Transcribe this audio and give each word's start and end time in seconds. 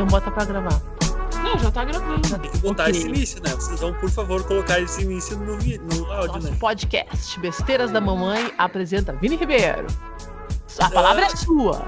Então 0.00 0.08
bota 0.08 0.30
pra 0.30 0.46
gravar. 0.46 0.80
Não, 1.44 1.58
já 1.58 1.70
tá 1.70 1.84
gravando. 1.84 2.22
Tem 2.38 2.50
que 2.50 2.56
botar 2.56 2.84
Ok. 2.84 2.96
esse 2.96 3.06
início, 3.06 3.42
né? 3.42 3.50
Vocês 3.50 3.80
vão, 3.80 3.92
por 3.92 4.08
favor, 4.08 4.42
colocar 4.44 4.80
esse 4.80 5.02
início 5.02 5.36
no, 5.36 5.56
no 5.58 6.12
áudio, 6.12 6.32
Nosso 6.36 6.50
né? 6.52 6.56
podcast 6.58 7.38
Besteiras 7.38 7.90
da 7.90 8.00
Mamãe 8.00 8.50
apresenta 8.56 9.12
Vini 9.12 9.36
Ribeiro. 9.36 9.86
A 10.78 10.88
palavra 10.88 11.26
é 11.26 11.36
sua. 11.36 11.84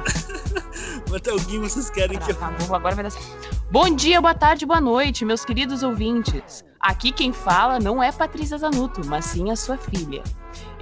Mas 1.11 1.27
alguém 1.27 1.59
vocês 1.61 1.89
querem 1.89 2.19
que 2.19 2.33
eu. 2.33 2.35
Tá, 2.35 2.51
vou- 2.59 2.77
agora 2.77 2.95
vai 2.95 3.05
dar 3.05 3.11
certo. 3.11 3.57
Bom 3.71 3.89
dia, 3.89 4.21
boa 4.21 4.35
tarde, 4.35 4.67
boa 4.67 4.81
noite, 4.81 5.25
meus 5.25 5.43
queridos 5.43 5.83
ouvintes. 5.83 6.63
Aqui 6.79 7.13
quem 7.13 7.33
fala 7.33 7.79
não 7.81 8.03
é 8.03 8.13
Patrícia 8.13 8.59
Zanuto, 8.59 9.01
mas 9.07 9.25
sim 9.25 9.51
a 9.51 9.57
sua 9.57 9.79
filha. 9.79 10.23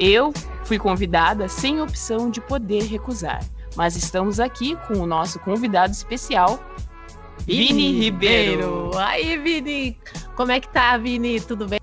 Eu 0.00 0.32
fui 0.64 0.80
convidada 0.80 1.46
sem 1.48 1.80
opção 1.80 2.28
de 2.28 2.40
poder 2.40 2.82
recusar, 2.86 3.40
mas 3.76 3.94
estamos 3.94 4.40
aqui 4.40 4.76
com 4.88 4.94
o 4.98 5.06
nosso 5.06 5.38
convidado 5.38 5.92
especial, 5.92 6.58
Vini 7.46 7.92
Ribeiro. 7.98 8.90
Aí, 8.96 9.36
Vini. 9.38 9.98
Como 10.36 10.52
é 10.52 10.60
que 10.60 10.68
tá, 10.68 10.96
Vini? 10.96 11.40
Tudo 11.40 11.66
bem? 11.66 11.80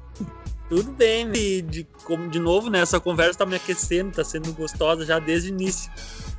Tudo 0.70 0.92
bem, 0.92 1.32
e 1.34 1.62
de, 1.62 1.84
como, 2.04 2.28
de 2.28 2.40
novo, 2.40 2.70
né? 2.70 2.80
Essa 2.82 3.00
conversa 3.00 3.40
tá 3.40 3.46
me 3.46 3.56
aquecendo, 3.56 4.12
tá 4.12 4.24
sendo 4.24 4.52
gostosa 4.54 5.06
já 5.06 5.18
desde 5.18 5.50
o 5.50 5.54
início. 5.54 5.90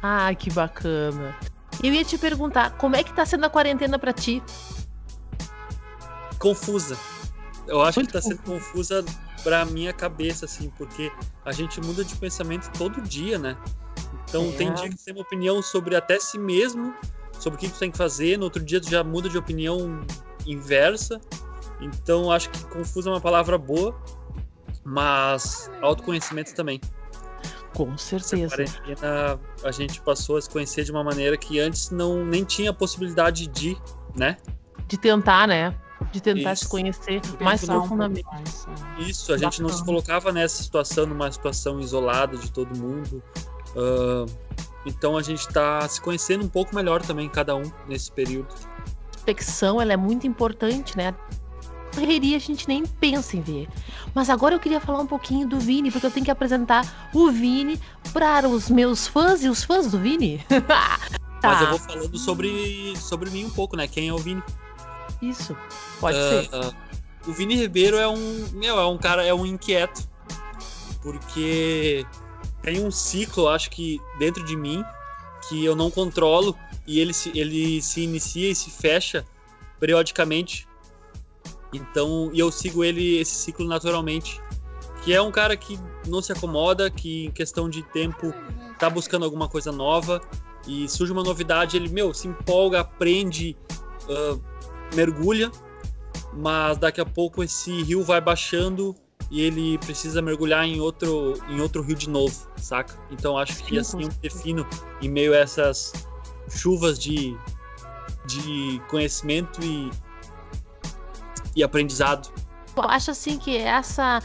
Ah, 0.02 0.34
que 0.34 0.50
bacana. 0.50 1.34
Eu 1.82 1.94
ia 1.94 2.04
te 2.04 2.18
perguntar, 2.18 2.76
como 2.76 2.94
é 2.94 3.02
que 3.02 3.12
tá 3.12 3.24
sendo 3.24 3.46
a 3.46 3.50
quarentena 3.50 3.98
pra 3.98 4.12
ti? 4.12 4.42
Confusa. 6.38 6.96
Eu 7.66 7.82
acho 7.82 7.98
Muito 8.00 8.08
que 8.08 8.12
tá 8.12 8.20
sendo 8.22 8.42
confusa 8.42 9.04
pra 9.42 9.64
minha 9.64 9.92
cabeça, 9.92 10.44
assim, 10.44 10.70
porque 10.76 11.10
a 11.44 11.52
gente 11.52 11.80
muda 11.80 12.04
de 12.04 12.14
pensamento 12.16 12.70
todo 12.76 13.00
dia, 13.00 13.38
né? 13.38 13.56
Então 14.28 14.44
É. 14.44 14.52
tem 14.52 14.72
dia 14.74 14.88
que 14.90 14.96
tem 15.04 15.14
uma 15.14 15.22
opinião 15.22 15.62
sobre 15.62 15.96
até 15.96 16.18
si 16.20 16.38
mesmo, 16.38 16.94
sobre 17.38 17.56
o 17.56 17.60
que 17.60 17.68
tu 17.68 17.78
tem 17.78 17.90
que 17.90 17.98
fazer, 17.98 18.38
no 18.38 18.44
outro 18.44 18.62
dia 18.62 18.80
tu 18.80 18.90
já 18.90 19.02
muda 19.04 19.28
de 19.28 19.38
opinião 19.38 20.00
inversa. 20.46 21.20
Então 21.80 22.30
acho 22.32 22.50
que 22.50 22.64
confusa 22.66 23.08
é 23.10 23.12
uma 23.12 23.20
palavra 23.20 23.56
boa, 23.56 23.96
mas 24.84 25.70
autoconhecimento 25.80 26.54
também. 26.54 26.80
Com 27.74 27.96
certeza. 27.96 28.56
quarentena 28.56 29.38
a 29.62 29.70
gente 29.70 30.00
passou 30.00 30.36
a 30.36 30.42
se 30.42 30.50
conhecer 30.50 30.84
de 30.84 30.90
uma 30.90 31.04
maneira 31.04 31.36
que 31.36 31.60
antes 31.60 31.90
não 31.90 32.24
nem 32.24 32.42
tinha 32.44 32.72
possibilidade 32.72 33.46
de, 33.46 33.76
né? 34.16 34.36
De 34.88 34.96
tentar, 34.96 35.46
né? 35.46 35.74
De 36.10 36.20
tentar 36.20 36.54
Isso. 36.54 36.64
se 36.64 36.70
conhecer 36.70 37.20
mais 37.40 37.64
profundamente. 37.64 38.26
é. 38.98 39.02
Isso, 39.02 39.32
a 39.32 39.36
gente 39.36 39.60
não 39.60 39.68
se 39.68 39.84
colocava 39.84 40.32
nessa 40.32 40.62
situação, 40.62 41.06
numa 41.06 41.30
situação 41.30 41.78
isolada 41.78 42.36
de 42.36 42.50
todo 42.50 42.76
mundo. 42.76 43.22
Ah, 43.76 44.26
então 44.86 45.16
a 45.16 45.22
gente 45.22 45.46
tá 45.48 45.86
se 45.88 46.00
conhecendo 46.00 46.44
um 46.44 46.48
pouco 46.48 46.74
melhor 46.74 47.02
também, 47.02 47.28
cada 47.28 47.54
um, 47.56 47.70
nesse 47.86 48.10
período. 48.12 48.48
Infecção, 49.22 49.80
ela 49.80 49.92
é 49.92 49.96
muito 49.96 50.26
importante, 50.26 50.96
né? 50.96 51.14
Correria 51.94 52.36
a 52.36 52.40
gente 52.40 52.68
nem 52.68 52.86
pensa 52.86 53.36
em 53.36 53.40
ver. 53.40 53.68
Mas 54.14 54.30
agora 54.30 54.54
eu 54.54 54.60
queria 54.60 54.80
falar 54.80 55.00
um 55.00 55.06
pouquinho 55.06 55.46
do 55.48 55.58
Vini, 55.58 55.90
porque 55.90 56.06
eu 56.06 56.10
tenho 56.10 56.24
que 56.24 56.30
apresentar 56.30 57.10
o 57.12 57.30
Vini 57.30 57.80
para 58.12 58.48
os 58.48 58.70
meus 58.70 59.06
fãs 59.06 59.42
e 59.42 59.48
os 59.48 59.64
fãs 59.64 59.90
do 59.90 59.98
Vini. 59.98 60.44
Mas 60.48 61.08
Tá. 61.40 61.62
eu 61.62 61.68
vou 61.70 61.78
falando 61.78 62.18
sobre, 62.18 62.94
sobre 62.96 63.30
mim 63.30 63.44
um 63.44 63.50
pouco, 63.50 63.76
né? 63.76 63.86
Quem 63.86 64.08
é 64.08 64.12
o 64.12 64.18
Vini? 64.18 64.42
Isso, 65.22 65.56
pode 66.00 66.16
Ah, 66.18 66.20
ser. 66.30 66.48
ah, 66.52 66.72
o 67.26 67.32
Vini 67.32 67.54
Ribeiro 67.54 67.96
é 67.96 68.08
um, 68.08 68.48
meu, 68.54 68.78
é 68.78 68.86
um 68.86 68.98
cara, 68.98 69.24
é 69.24 69.32
um 69.32 69.44
inquieto, 69.46 70.02
porque 71.02 72.04
tem 72.62 72.84
um 72.84 72.90
ciclo, 72.90 73.48
acho 73.48 73.70
que 73.70 74.00
dentro 74.18 74.44
de 74.44 74.56
mim 74.56 74.84
que 75.48 75.64
eu 75.64 75.76
não 75.76 75.90
controlo 75.90 76.56
e 76.86 76.98
ele 77.00 77.12
se, 77.12 77.30
ele 77.38 77.80
se 77.80 78.02
inicia 78.02 78.50
e 78.50 78.54
se 78.54 78.70
fecha 78.70 79.24
periodicamente. 79.78 80.66
Então, 81.72 82.30
eu 82.34 82.50
sigo 82.50 82.82
ele 82.82 83.18
esse 83.18 83.34
ciclo 83.34 83.66
naturalmente, 83.66 84.40
que 85.04 85.14
é 85.14 85.20
um 85.20 85.30
cara 85.30 85.56
que 85.56 85.78
não 86.06 86.20
se 86.20 86.32
acomoda, 86.32 86.90
que 86.90 87.26
em 87.26 87.30
questão 87.30 87.68
de 87.68 87.82
tempo 87.82 88.32
tá 88.78 88.88
buscando 88.88 89.24
alguma 89.24 89.48
coisa 89.48 89.70
nova 89.70 90.20
e 90.66 90.88
surge 90.88 91.12
uma 91.12 91.22
novidade, 91.22 91.76
ele, 91.76 91.88
meu, 91.88 92.12
se 92.12 92.28
empolga, 92.28 92.80
aprende, 92.80 93.56
ah, 94.08 94.38
mergulha, 94.94 95.50
mas 96.32 96.78
daqui 96.78 97.00
a 97.00 97.06
pouco 97.06 97.42
esse 97.42 97.82
rio 97.82 98.02
vai 98.02 98.20
baixando 98.20 98.94
e 99.30 99.42
ele 99.42 99.78
precisa 99.78 100.22
mergulhar 100.22 100.64
em 100.64 100.80
outro, 100.80 101.34
em 101.48 101.60
outro 101.60 101.82
rio 101.82 101.96
de 101.96 102.08
novo, 102.08 102.48
saca? 102.56 102.98
Então 103.10 103.36
acho 103.36 103.62
que 103.64 103.74
Sim, 103.74 103.78
assim 103.78 104.02
eu 104.02 104.08
defino 104.22 104.66
em 105.02 105.08
meio 105.08 105.34
a 105.34 105.38
essas 105.38 105.92
chuvas 106.48 106.98
de, 106.98 107.36
de 108.26 108.80
conhecimento 108.88 109.62
e, 109.62 109.90
e 111.54 111.62
aprendizado. 111.62 112.32
Tu 112.74 112.80
acha 112.80 113.10
assim 113.10 113.38
que 113.38 113.56
essa 113.56 114.22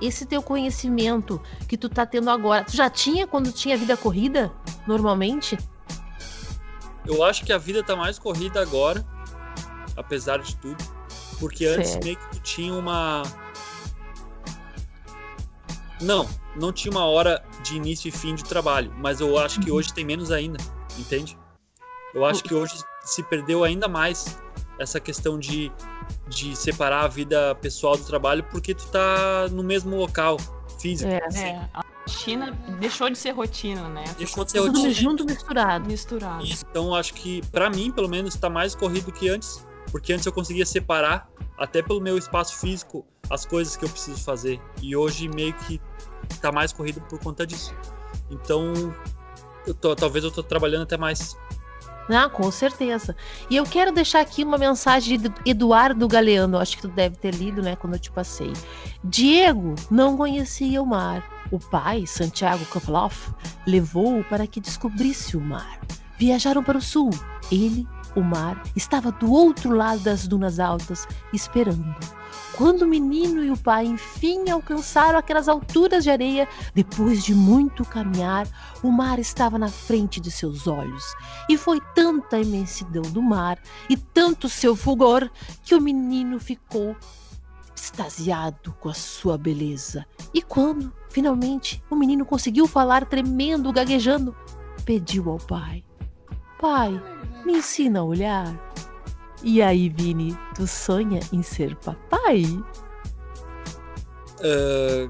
esse 0.00 0.26
teu 0.26 0.42
conhecimento 0.42 1.40
que 1.66 1.76
tu 1.76 1.88
tá 1.88 2.06
tendo 2.06 2.30
agora, 2.30 2.64
tu 2.64 2.76
já 2.76 2.88
tinha 2.88 3.26
quando 3.26 3.50
tinha 3.50 3.76
vida 3.76 3.96
corrida 3.96 4.52
normalmente? 4.86 5.58
Eu 7.06 7.22
acho 7.22 7.44
que 7.44 7.52
a 7.52 7.58
vida 7.58 7.82
tá 7.82 7.94
mais 7.94 8.18
corrida 8.18 8.60
agora, 8.60 9.04
apesar 9.96 10.38
de 10.38 10.56
tudo, 10.56 10.82
porque 11.38 11.66
antes 11.66 11.96
meio 12.02 12.16
que 12.16 12.30
tu 12.36 12.40
tinha 12.40 12.72
uma. 12.72 13.22
Não, 16.04 16.28
não 16.56 16.72
tinha 16.72 16.92
uma 16.92 17.04
hora 17.06 17.42
de 17.62 17.76
início 17.76 18.08
e 18.08 18.10
fim 18.12 18.34
de 18.34 18.44
trabalho, 18.44 18.92
mas 18.98 19.20
eu 19.20 19.38
acho 19.38 19.60
que 19.60 19.70
Uhum. 19.70 19.76
hoje 19.78 19.92
tem 19.92 20.04
menos 20.04 20.30
ainda, 20.30 20.58
entende? 20.98 21.38
Eu 22.14 22.24
acho 22.24 22.42
que 22.44 22.54
hoje 22.54 22.74
se 23.02 23.22
perdeu 23.24 23.64
ainda 23.64 23.88
mais 23.88 24.38
essa 24.78 25.00
questão 25.00 25.38
de, 25.38 25.72
de 26.28 26.54
separar 26.56 27.04
a 27.04 27.08
vida 27.08 27.54
pessoal 27.56 27.96
do 27.96 28.04
trabalho, 28.04 28.44
porque 28.50 28.74
tu 28.74 28.86
tá 28.88 29.48
no 29.50 29.62
mesmo 29.62 29.96
local 29.96 30.36
físico. 30.80 31.10
É. 31.10 31.24
assim. 31.26 31.40
É, 31.44 31.68
a 31.72 31.82
China 32.08 32.52
deixou 32.78 33.08
de 33.08 33.16
ser 33.16 33.30
rotina, 33.30 33.88
né? 33.88 34.04
Deixou 34.18 34.44
de 34.44 34.50
ser 34.50 34.58
Tudo 34.58 34.72
rotina. 34.76 34.92
junto 34.92 35.24
misturado. 35.24 35.86
Misturado. 35.88 36.44
Isso, 36.44 36.64
Então 36.70 36.94
acho 36.94 37.14
que 37.14 37.40
pra 37.50 37.70
mim, 37.70 37.90
pelo 37.90 38.08
menos, 38.08 38.34
tá 38.36 38.50
mais 38.50 38.74
corrido 38.74 39.10
que 39.10 39.28
antes, 39.28 39.64
porque 39.90 40.12
antes 40.12 40.26
eu 40.26 40.32
conseguia 40.32 40.66
separar 40.66 41.28
até 41.58 41.82
pelo 41.82 42.00
meu 42.00 42.18
espaço 42.18 42.58
físico 42.58 43.06
as 43.30 43.44
coisas 43.46 43.76
que 43.76 43.84
eu 43.84 43.88
preciso 43.88 44.22
fazer. 44.22 44.60
E 44.82 44.96
hoje 44.96 45.28
meio 45.28 45.52
que 45.54 45.80
tá 46.40 46.50
mais 46.52 46.72
corrido 46.72 47.00
por 47.02 47.18
conta 47.18 47.46
disso. 47.46 47.74
Então, 48.30 48.72
eu 49.66 49.74
tô- 49.74 49.94
talvez 49.94 50.24
eu 50.24 50.30
tô 50.30 50.42
trabalhando 50.42 50.82
até 50.82 50.96
mais. 50.96 51.36
Ah, 52.10 52.28
com 52.28 52.50
certeza. 52.50 53.16
E 53.48 53.56
eu 53.56 53.64
quero 53.64 53.90
deixar 53.90 54.20
aqui 54.20 54.44
uma 54.44 54.58
mensagem 54.58 55.18
de 55.18 55.32
Eduardo 55.46 56.06
Galeano, 56.06 56.58
acho 56.58 56.76
que 56.76 56.82
tu 56.82 56.88
deve 56.88 57.16
ter 57.16 57.34
lido, 57.34 57.62
né, 57.62 57.76
quando 57.76 57.94
eu 57.94 57.98
te 57.98 58.10
passei. 58.10 58.52
Diego 59.02 59.74
não 59.90 60.16
conhecia 60.16 60.82
o 60.82 60.86
mar. 60.86 61.24
O 61.50 61.58
pai, 61.58 62.06
Santiago 62.06 62.64
Koploff, 62.66 63.32
levou-o 63.66 64.22
para 64.24 64.46
que 64.46 64.60
descobrisse 64.60 65.36
o 65.36 65.40
mar. 65.40 65.80
Viajaram 66.18 66.62
para 66.62 66.78
o 66.78 66.82
sul. 66.82 67.10
Ele, 67.50 67.86
o 68.14 68.22
mar, 68.22 68.62
estava 68.76 69.10
do 69.10 69.30
outro 69.30 69.74
lado 69.74 70.00
das 70.00 70.26
dunas 70.26 70.58
altas, 70.60 71.06
esperando. 71.32 71.94
Quando 72.56 72.82
o 72.82 72.86
menino 72.86 73.42
e 73.42 73.50
o 73.50 73.56
pai 73.56 73.84
enfim 73.84 74.48
alcançaram 74.48 75.18
aquelas 75.18 75.48
alturas 75.48 76.04
de 76.04 76.10
areia, 76.10 76.48
depois 76.72 77.24
de 77.24 77.34
muito 77.34 77.84
caminhar, 77.84 78.46
o 78.82 78.92
mar 78.92 79.18
estava 79.18 79.58
na 79.58 79.68
frente 79.68 80.20
de 80.20 80.30
seus 80.30 80.68
olhos. 80.68 81.02
E 81.48 81.56
foi 81.56 81.80
tanta 81.94 82.36
a 82.36 82.40
imensidão 82.40 83.02
do 83.02 83.20
mar 83.20 83.58
e 83.90 83.96
tanto 83.96 84.48
seu 84.48 84.76
fulgor 84.76 85.28
que 85.64 85.74
o 85.74 85.80
menino 85.80 86.38
ficou 86.38 86.96
extasiado 87.74 88.72
com 88.80 88.88
a 88.88 88.94
sua 88.94 89.36
beleza. 89.36 90.06
E 90.32 90.40
quando, 90.40 90.92
finalmente, 91.10 91.82
o 91.90 91.96
menino 91.96 92.24
conseguiu 92.24 92.68
falar 92.68 93.04
tremendo, 93.04 93.72
gaguejando, 93.72 94.34
pediu 94.84 95.28
ao 95.28 95.38
pai: 95.38 95.84
Pai, 96.60 97.02
me 97.44 97.58
ensina 97.58 98.00
a 98.00 98.04
olhar. 98.04 98.54
E 99.42 99.60
aí, 99.60 99.88
Vini, 99.90 100.36
tu 100.54 100.66
sonha 100.66 101.20
em 101.32 101.42
ser 101.42 101.76
papai? 101.76 102.44
Ah, 104.42 105.08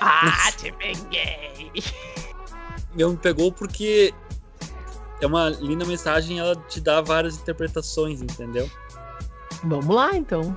Ah, 0.00 0.52
te 0.52 0.72
peguei! 0.72 1.72
eu 2.98 3.10
me 3.10 3.16
pegou 3.16 3.52
porque 3.52 4.12
é 5.20 5.26
uma 5.26 5.48
linda 5.50 5.84
mensagem, 5.84 6.38
ela 6.38 6.56
te 6.56 6.80
dá 6.80 7.00
várias 7.00 7.36
interpretações, 7.36 8.20
entendeu? 8.20 8.68
Vamos 9.64 9.94
lá, 9.94 10.14
então. 10.16 10.56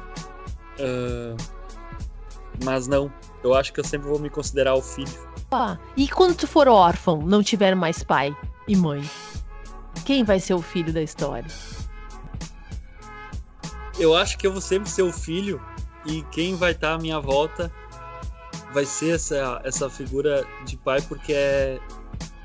Ah, 0.80 1.36
mas 2.64 2.88
não, 2.88 3.12
eu 3.44 3.54
acho 3.54 3.72
que 3.74 3.80
eu 3.80 3.84
sempre 3.84 4.08
vou 4.08 4.20
me 4.20 4.30
considerar 4.30 4.76
o 4.76 4.82
filho. 4.82 5.12
Ah, 5.52 5.78
e 5.96 6.08
quando 6.08 6.36
tu 6.36 6.48
for 6.48 6.68
órfão, 6.68 7.22
não 7.22 7.44
tiver 7.44 7.76
mais 7.76 8.04
pai 8.04 8.36
e 8.68 8.76
mãe? 8.76 9.04
Quem 10.06 10.24
vai 10.24 10.40
ser 10.40 10.54
o 10.54 10.62
filho 10.62 10.94
da 10.94 11.02
história? 11.02 11.50
Eu 13.98 14.16
acho 14.16 14.38
que 14.38 14.46
eu 14.46 14.52
vou 14.52 14.62
sempre 14.62 14.90
ser 14.90 15.04
o 15.04 15.12
filho 15.12 15.62
e 16.06 16.22
quem 16.24 16.56
vai 16.56 16.72
estar 16.72 16.94
à 16.94 16.98
minha 16.98 17.20
volta 17.20 17.72
vai 18.74 18.86
ser 18.86 19.16
essa, 19.16 19.62
essa 19.64 19.90
figura 19.90 20.46
de 20.66 20.76
pai, 20.78 21.02
porque 21.02 21.34
é, 21.34 21.80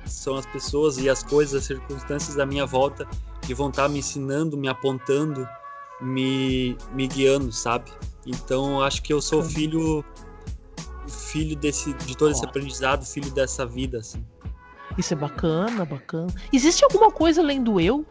são 0.06 0.36
as 0.36 0.46
pessoas 0.46 0.96
e 0.98 1.08
as 1.08 1.24
coisas, 1.24 1.62
as 1.62 1.64
circunstâncias 1.64 2.36
da 2.36 2.46
minha 2.46 2.64
volta 2.64 3.06
que 3.42 3.50
que 3.50 3.54
vão 3.54 3.68
estar 3.68 3.82
tá 3.82 3.88
me 3.88 3.98
ensinando, 3.98 4.56
me 4.56 4.68
apontando, 4.68 5.48
me, 6.00 6.76
me 6.92 7.08
guiando, 7.08 7.50
sabe? 7.50 7.90
Então 8.24 8.80
acho 8.80 9.02
que 9.02 9.12
eu 9.12 9.20
sou 9.20 9.42
filho 9.42 10.04
filho 11.08 11.56
desse 11.56 11.92
de 11.94 12.16
todo 12.16 12.30
esse 12.30 12.44
aprendizado, 12.44 13.04
filho 13.04 13.28
dessa 13.32 13.66
vida 13.66 13.98
assim. 13.98 14.24
Isso 14.98 15.14
é 15.14 15.16
bacana, 15.16 15.84
bacana. 15.84 16.32
Existe 16.52 16.84
alguma 16.84 17.10
coisa 17.10 17.40
além 17.40 17.62
do 17.62 17.80
eu? 17.80 18.04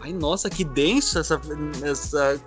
Ai, 0.00 0.12
nossa, 0.12 0.50
que 0.50 0.64
denso 0.64 1.18
essa 1.18 1.40
essa 1.82 2.38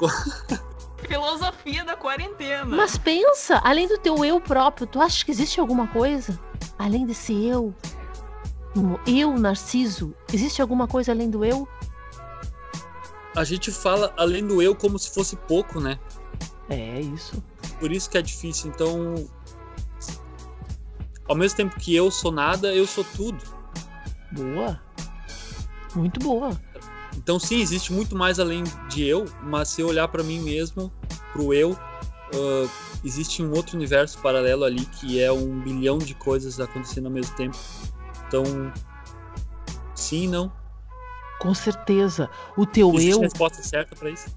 filosofia 1.08 1.84
da 1.84 1.96
quarentena. 1.96 2.66
Mas 2.66 2.98
pensa, 2.98 3.60
além 3.64 3.88
do 3.88 3.98
teu 3.98 4.24
eu 4.24 4.40
próprio, 4.40 4.86
tu 4.86 5.02
acha 5.02 5.26
que 5.26 5.32
existe 5.32 5.60
alguma 5.60 5.88
coisa 5.88 6.40
além 6.78 7.06
desse 7.06 7.34
eu? 7.46 7.74
Eu, 9.08 9.34
Narciso, 9.38 10.14
existe 10.32 10.62
alguma 10.62 10.88
coisa 10.88 11.12
além 11.12 11.30
do 11.30 11.44
eu? 11.44 11.68
A 13.36 13.44
gente 13.44 13.72
fala 13.72 14.14
além 14.18 14.46
do 14.46 14.62
eu 14.62 14.76
como 14.76 15.00
se 15.00 15.12
fosse 15.12 15.36
pouco, 15.36 15.80
né? 15.80 16.00
É 16.70 17.00
isso. 17.00 17.44
Por 17.80 17.92
isso 17.92 18.10
que 18.10 18.18
é 18.18 18.22
difícil. 18.22 18.70
Então, 18.70 19.28
ao 21.28 21.36
mesmo 21.36 21.58
tempo 21.58 21.80
que 21.80 21.96
eu 21.96 22.10
sou 22.10 22.32
nada, 22.32 22.74
eu 22.74 22.86
sou 22.88 23.06
tudo. 23.16 23.44
Boa. 24.32 24.80
Muito 25.96 26.20
boa. 26.20 26.52
Então, 27.16 27.40
sim, 27.40 27.60
existe 27.60 27.92
muito 27.92 28.16
mais 28.16 28.40
além 28.40 28.64
de 28.90 29.04
eu, 29.04 29.26
mas 29.44 29.70
se 29.70 29.82
eu 29.82 29.88
olhar 29.88 30.08
para 30.08 30.24
mim 30.24 30.40
mesmo, 30.40 30.92
pro 31.34 31.54
eu, 31.54 31.72
uh, 31.72 32.70
existe 33.04 33.44
um 33.44 33.52
outro 33.52 33.76
universo 33.76 34.20
paralelo 34.20 34.64
ali 34.64 34.86
que 34.86 35.22
é 35.22 35.32
um 35.32 35.60
bilhão 35.60 35.98
de 35.98 36.14
coisas 36.14 36.60
acontecendo 36.60 37.08
ao 37.08 37.12
mesmo 37.12 37.36
tempo. 37.36 37.58
Então, 38.28 38.44
sim, 39.96 40.28
não. 40.28 40.52
Com 41.40 41.54
certeza. 41.54 42.30
O 42.56 42.66
teu 42.66 42.94
existe 42.94 43.12
eu. 43.12 43.22
resposta 43.22 43.64
certa 43.64 43.96
para 43.96 44.10
isso? 44.10 44.28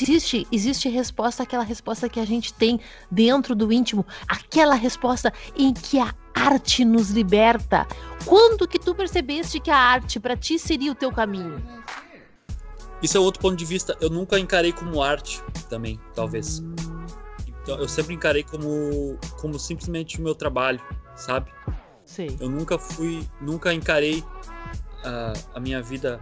Existe, 0.00 0.46
existe 0.50 0.88
resposta, 0.88 1.42
aquela 1.42 1.62
resposta 1.62 2.08
que 2.08 2.18
a 2.18 2.24
gente 2.24 2.52
tem 2.54 2.80
dentro 3.10 3.54
do 3.54 3.72
íntimo, 3.72 4.06
aquela 4.26 4.74
resposta 4.74 5.32
em 5.56 5.72
que 5.72 5.98
a 5.98 6.14
arte 6.34 6.84
nos 6.84 7.10
liberta. 7.10 7.86
Quando 8.24 8.66
que 8.66 8.78
tu 8.78 8.94
percebeste 8.94 9.60
que 9.60 9.70
a 9.70 9.76
arte 9.76 10.18
para 10.18 10.36
ti 10.36 10.58
seria 10.58 10.92
o 10.92 10.94
teu 10.94 11.12
caminho? 11.12 11.62
Isso 13.02 13.16
é 13.16 13.20
outro 13.20 13.40
ponto 13.40 13.56
de 13.56 13.64
vista. 13.64 13.96
Eu 14.00 14.08
nunca 14.08 14.38
encarei 14.38 14.72
como 14.72 15.02
arte 15.02 15.42
também, 15.68 16.00
talvez. 16.14 16.60
Hum. 16.60 16.74
Então, 17.62 17.78
eu 17.78 17.88
sempre 17.88 18.14
encarei 18.14 18.42
como, 18.42 19.18
como 19.40 19.58
simplesmente 19.58 20.18
o 20.18 20.22
meu 20.22 20.34
trabalho, 20.34 20.80
sabe? 21.14 21.50
Sim. 22.04 22.36
Eu 22.40 22.48
nunca 22.48 22.78
fui, 22.78 23.26
nunca 23.40 23.72
encarei 23.72 24.24
a, 25.04 25.32
a 25.54 25.60
minha 25.60 25.80
vida 25.80 26.20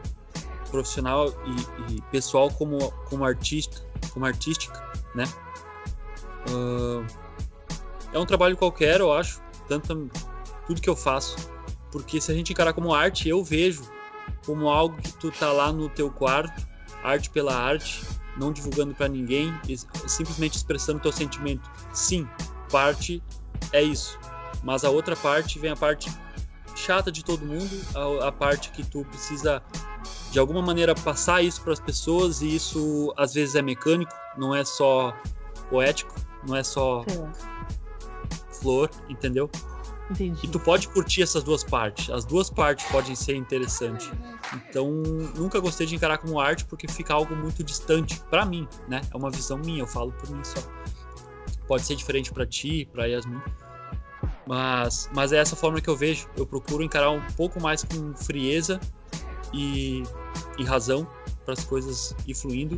profissional 0.70 1.28
e, 1.28 1.94
e, 1.94 2.02
pessoal 2.10 2.50
como, 2.50 2.90
como 3.08 3.24
artista, 3.24 3.82
como 4.12 4.24
artística, 4.24 4.82
né? 5.14 5.24
Uh, 6.50 7.04
é 8.12 8.18
um 8.18 8.26
trabalho 8.26 8.56
qualquer, 8.56 9.00
eu 9.00 9.12
acho, 9.12 9.42
tanto 9.68 10.10
tudo 10.66 10.80
que 10.80 10.88
eu 10.88 10.96
faço, 10.96 11.36
porque 11.92 12.20
se 12.20 12.30
a 12.30 12.34
gente 12.34 12.52
encarar 12.52 12.72
como 12.72 12.94
arte, 12.94 13.28
eu 13.28 13.44
vejo 13.44 13.82
como 14.44 14.68
algo 14.68 14.96
que 15.00 15.12
tu 15.14 15.30
tá 15.30 15.52
lá 15.52 15.72
no 15.72 15.88
teu 15.88 16.10
quarto, 16.10 16.66
arte 17.02 17.30
pela 17.30 17.54
arte, 17.54 18.04
não 18.36 18.52
divulgando 18.52 18.94
para 18.94 19.08
ninguém, 19.08 19.52
simplesmente 20.06 20.56
expressando 20.56 21.00
teu 21.00 21.12
sentimento. 21.12 21.70
Sim, 21.92 22.28
parte 22.70 23.22
é 23.72 23.82
isso, 23.82 24.18
mas 24.62 24.84
a 24.84 24.90
outra 24.90 25.16
parte 25.16 25.58
vem 25.58 25.70
a 25.70 25.76
parte 25.76 26.10
chata 26.74 27.10
de 27.12 27.24
todo 27.24 27.44
mundo, 27.44 27.70
a, 27.94 28.28
a 28.28 28.32
parte 28.32 28.70
que 28.70 28.82
tu 28.82 29.04
precisa 29.04 29.62
de 30.30 30.38
alguma 30.38 30.62
maneira 30.62 30.94
passar 30.94 31.42
isso 31.42 31.60
para 31.62 31.72
as 31.72 31.80
pessoas 31.80 32.40
e 32.40 32.54
isso 32.54 33.12
às 33.16 33.34
vezes 33.34 33.54
é 33.54 33.62
mecânico, 33.62 34.12
não 34.36 34.54
é 34.54 34.64
só 34.64 35.14
poético, 35.68 36.14
não 36.46 36.56
é 36.56 36.62
só 36.62 37.04
flor, 38.60 38.90
entendeu? 39.08 39.50
Entendi. 40.10 40.44
E 40.44 40.48
tu 40.48 40.58
pode 40.58 40.88
curtir 40.88 41.22
essas 41.22 41.42
duas 41.44 41.62
partes. 41.62 42.10
As 42.10 42.24
duas 42.24 42.50
partes 42.50 42.84
podem 42.86 43.14
ser 43.14 43.36
interessantes. 43.36 44.10
Então, 44.68 44.90
nunca 45.36 45.60
gostei 45.60 45.86
de 45.86 45.94
encarar 45.94 46.18
como 46.18 46.40
arte 46.40 46.64
porque 46.64 46.88
fica 46.88 47.14
algo 47.14 47.36
muito 47.36 47.62
distante 47.62 48.20
para 48.28 48.44
mim, 48.44 48.66
né? 48.88 49.00
É 49.12 49.16
uma 49.16 49.30
visão 49.30 49.56
minha, 49.58 49.80
eu 49.80 49.86
falo 49.86 50.12
por 50.12 50.28
mim 50.30 50.42
só. 50.42 50.60
Pode 51.68 51.84
ser 51.84 51.94
diferente 51.94 52.32
para 52.32 52.44
ti, 52.44 52.88
para 52.92 53.06
Yasmin. 53.06 53.40
Mas, 54.48 55.08
mas 55.14 55.32
é 55.32 55.36
essa 55.36 55.54
forma 55.54 55.80
que 55.80 55.88
eu 55.88 55.96
vejo. 55.96 56.28
Eu 56.36 56.44
procuro 56.44 56.82
encarar 56.82 57.12
um 57.12 57.24
pouco 57.36 57.62
mais 57.62 57.84
com 57.84 58.12
frieza 58.16 58.80
e, 59.52 60.02
e 60.58 60.64
razão 60.64 61.06
para 61.44 61.54
as 61.54 61.64
coisas 61.64 62.14
ir 62.26 62.34
fluindo. 62.34 62.76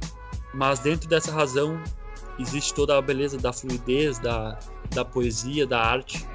Mas 0.54 0.80
dentro 0.80 1.08
dessa 1.08 1.32
razão 1.32 1.82
existe 2.38 2.74
toda 2.74 2.98
a 2.98 3.02
beleza 3.02 3.38
da 3.38 3.52
fluidez, 3.52 4.18
da, 4.18 4.58
da 4.94 5.04
poesia, 5.04 5.66
da 5.66 5.80
arte 5.80 6.26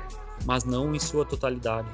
mas 0.46 0.64
não 0.64 0.94
em 0.94 1.00
sua 1.00 1.26
totalidade. 1.26 1.90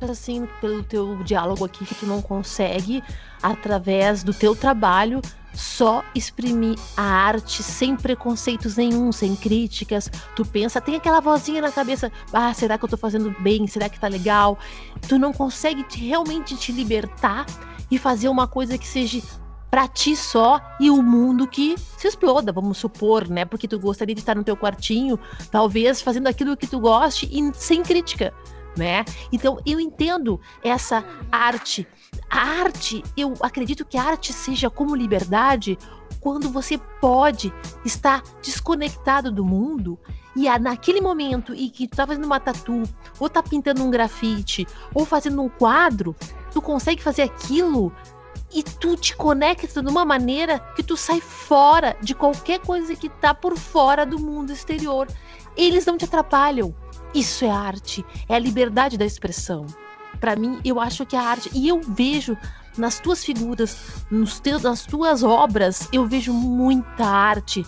Assim. 0.00 0.10
assim, 0.10 0.48
pelo 0.60 0.82
teu 0.82 1.22
diálogo 1.22 1.64
aqui, 1.64 1.84
que 1.84 1.94
tu 1.94 2.06
não 2.06 2.20
consegue, 2.20 3.02
através 3.42 4.22
do 4.22 4.34
teu 4.34 4.54
trabalho, 4.54 5.20
só 5.54 6.04
exprimir 6.14 6.76
a 6.96 7.02
arte 7.02 7.62
sem 7.62 7.96
preconceitos 7.96 8.76
nenhum, 8.76 9.12
sem 9.12 9.34
críticas. 9.36 10.10
Tu 10.34 10.44
pensa, 10.44 10.80
tem 10.80 10.96
aquela 10.96 11.20
vozinha 11.20 11.62
na 11.62 11.70
cabeça, 11.70 12.10
ah, 12.32 12.52
será 12.52 12.76
que 12.76 12.84
eu 12.84 12.88
tô 12.88 12.96
fazendo 12.96 13.34
bem? 13.40 13.66
Será 13.66 13.88
que 13.88 13.98
tá 13.98 14.08
legal? 14.08 14.58
Tu 15.08 15.18
não 15.18 15.32
consegue 15.32 15.82
te, 15.84 15.98
realmente 16.04 16.56
te 16.56 16.72
libertar 16.72 17.46
e 17.90 17.98
fazer 17.98 18.28
uma 18.28 18.46
coisa 18.46 18.76
que 18.76 18.86
seja 18.86 19.22
para 19.70 19.88
ti 19.88 20.14
só 20.14 20.60
e 20.78 20.88
o 20.88 21.02
mundo 21.02 21.48
que 21.48 21.76
se 21.98 22.06
exploda, 22.06 22.52
vamos 22.52 22.78
supor, 22.78 23.28
né? 23.28 23.44
Porque 23.44 23.66
tu 23.66 23.78
gostaria 23.78 24.14
de 24.14 24.20
estar 24.20 24.36
no 24.36 24.44
teu 24.44 24.56
quartinho, 24.56 25.18
talvez 25.50 26.00
fazendo 26.00 26.28
aquilo 26.28 26.56
que 26.56 26.66
tu 26.66 26.78
goste 26.78 27.28
e 27.28 27.52
sem 27.54 27.82
crítica, 27.82 28.32
né? 28.76 29.04
Então 29.32 29.58
eu 29.66 29.80
entendo 29.80 30.40
essa 30.62 31.04
arte. 31.30 31.88
A 32.30 32.38
arte, 32.38 33.02
eu 33.16 33.34
acredito 33.40 33.84
que 33.84 33.96
a 33.96 34.02
arte 34.02 34.32
seja 34.32 34.68
como 34.68 34.96
liberdade 34.96 35.78
quando 36.20 36.48
você 36.48 36.78
pode 37.00 37.52
estar 37.84 38.22
desconectado 38.42 39.30
do 39.30 39.44
mundo 39.44 39.98
e 40.34 40.48
naquele 40.58 41.00
momento 41.00 41.54
em 41.54 41.68
que 41.68 41.86
tu 41.86 41.96
tá 41.96 42.06
fazendo 42.06 42.24
uma 42.24 42.40
tatu, 42.40 42.82
ou 43.20 43.28
tá 43.28 43.42
pintando 43.42 43.84
um 43.84 43.90
grafite, 43.90 44.66
ou 44.92 45.04
fazendo 45.04 45.40
um 45.42 45.48
quadro, 45.48 46.16
tu 46.50 46.60
consegue 46.60 47.02
fazer 47.02 47.22
aquilo 47.22 47.92
e 48.52 48.62
tu 48.62 48.96
te 48.96 49.14
conecta 49.16 49.82
de 49.82 49.88
uma 49.88 50.04
maneira 50.04 50.58
que 50.74 50.82
tu 50.82 50.96
sai 50.96 51.20
fora 51.20 51.96
de 52.00 52.14
qualquer 52.14 52.60
coisa 52.60 52.96
que 52.96 53.08
tá 53.08 53.34
por 53.34 53.56
fora 53.56 54.04
do 54.06 54.18
mundo 54.18 54.52
exterior. 54.52 55.08
Eles 55.56 55.86
não 55.86 55.98
te 55.98 56.04
atrapalham. 56.04 56.74
Isso 57.14 57.44
é 57.44 57.50
arte, 57.50 58.04
é 58.28 58.34
a 58.34 58.38
liberdade 58.38 58.98
da 58.98 59.04
expressão. 59.04 59.66
Para 60.24 60.36
mim, 60.36 60.58
eu 60.64 60.80
acho 60.80 61.04
que 61.04 61.14
a 61.14 61.20
arte, 61.20 61.50
e 61.52 61.68
eu 61.68 61.82
vejo 61.86 62.34
nas 62.78 62.98
tuas 62.98 63.22
figuras, 63.22 63.76
nos 64.10 64.40
teus, 64.40 64.62
nas 64.62 64.86
tuas 64.86 65.22
obras, 65.22 65.86
eu 65.92 66.06
vejo 66.06 66.32
muita 66.32 67.04
arte. 67.04 67.62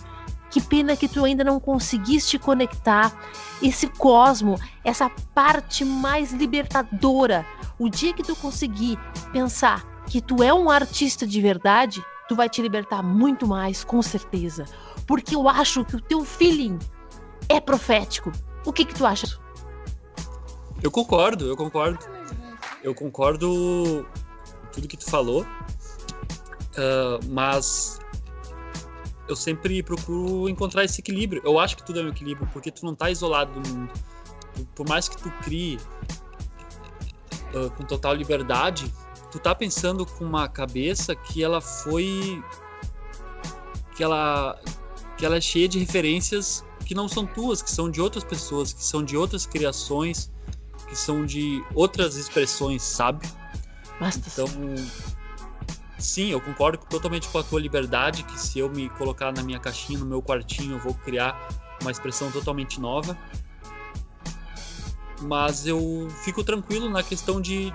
Que 0.49 0.59
pena 0.59 0.97
que 0.97 1.07
tu 1.07 1.23
ainda 1.23 1.43
não 1.43 1.59
conseguiste 1.59 2.39
conectar 2.39 3.15
esse 3.61 3.85
cosmo, 3.85 4.59
essa 4.83 5.07
parte 5.35 5.85
mais 5.85 6.33
libertadora. 6.33 7.45
O 7.77 7.89
dia 7.89 8.11
que 8.11 8.23
tu 8.23 8.35
conseguir 8.35 8.97
pensar 9.31 9.85
que 10.07 10.19
tu 10.19 10.41
é 10.41 10.51
um 10.51 10.71
artista 10.71 11.27
de 11.27 11.39
verdade, 11.39 12.03
tu 12.27 12.35
vai 12.35 12.49
te 12.49 12.59
libertar 12.59 13.03
muito 13.03 13.45
mais, 13.45 13.83
com 13.83 14.01
certeza. 14.01 14.65
Porque 15.05 15.35
eu 15.35 15.47
acho 15.47 15.85
que 15.85 15.95
o 15.95 16.01
teu 16.01 16.25
feeling 16.25 16.79
é 17.49 17.59
profético. 17.59 18.31
O 18.65 18.73
que 18.73 18.83
que 18.83 18.95
tu 18.95 19.05
acha? 19.05 19.27
Eu 20.81 20.89
concordo, 20.89 21.45
eu 21.45 21.55
concordo. 21.55 22.16
Eu 22.83 22.93
concordo 22.93 24.05
com 24.61 24.67
tudo 24.71 24.87
que 24.87 24.97
tu 24.97 25.09
falou. 25.09 25.43
Uh, 26.77 27.19
mas 27.29 27.99
eu 29.27 29.35
sempre 29.35 29.81
procuro 29.81 30.47
encontrar 30.47 30.83
esse 30.85 31.01
equilíbrio. 31.01 31.41
Eu 31.43 31.59
acho 31.59 31.75
que 31.75 31.83
tudo 31.83 31.99
é 31.99 32.03
um 32.03 32.09
equilíbrio, 32.09 32.47
porque 32.53 32.71
tu 32.71 32.85
não 32.85 32.95
tá 32.95 33.09
isolado 33.09 33.59
do 33.59 33.69
mundo. 33.69 33.91
Por 34.75 34.87
mais 34.87 35.09
que 35.09 35.17
tu 35.17 35.29
crie 35.43 35.77
uh, 37.53 37.69
com 37.71 37.83
total 37.83 38.13
liberdade, 38.13 38.91
tu 39.31 39.39
tá 39.39 39.53
pensando 39.53 40.05
com 40.05 40.23
uma 40.23 40.47
cabeça 40.47 41.15
que 41.15 41.43
ela 41.43 41.61
foi 41.61 42.43
que 43.95 44.03
ela 44.03 44.59
que 45.17 45.25
ela 45.25 45.37
é 45.37 45.41
cheia 45.41 45.67
de 45.67 45.79
referências 45.79 46.63
que 46.85 46.93
não 46.93 47.07
são 47.07 47.25
tuas, 47.25 47.61
que 47.61 47.71
são 47.71 47.89
de 47.89 47.99
outras 47.99 48.23
pessoas, 48.23 48.71
que 48.71 48.83
são 48.83 49.03
de 49.03 49.17
outras 49.17 49.45
criações, 49.45 50.31
que 50.87 50.95
são 50.95 51.25
de 51.25 51.63
outras 51.73 52.15
expressões, 52.15 52.81
sabe? 52.81 53.27
Basta 53.99 54.21
então, 54.27 54.47
sim, 55.97 56.29
eu 56.29 56.39
concordo 56.39 56.77
totalmente 56.89 57.27
com 57.29 57.39
a 57.39 57.43
tua 57.43 57.59
liberdade, 57.59 58.23
que 58.23 58.39
se 58.39 58.59
eu 58.59 58.69
me 58.69 58.89
colocar 58.89 59.31
na 59.31 59.43
minha 59.43 59.59
caixinha, 59.59 59.99
no 59.99 60.05
meu 60.05 60.21
quartinho, 60.21 60.75
eu 60.75 60.79
vou 60.79 60.93
criar 60.93 61.35
uma 61.81 61.91
expressão 61.91 62.31
totalmente 62.31 62.79
nova. 62.79 63.17
Mas 65.21 65.65
eu 65.65 66.07
fico 66.23 66.43
tranquilo 66.43 66.89
na 66.89 67.01
questão 67.01 67.41
de 67.41 67.73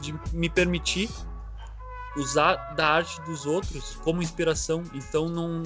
de 0.00 0.14
me 0.32 0.48
permitir 0.48 1.08
usar 2.16 2.56
da 2.74 2.88
arte 2.88 3.20
dos 3.22 3.46
outros 3.46 3.96
como 4.02 4.22
inspiração. 4.22 4.82
Então 4.94 5.28
não 5.28 5.62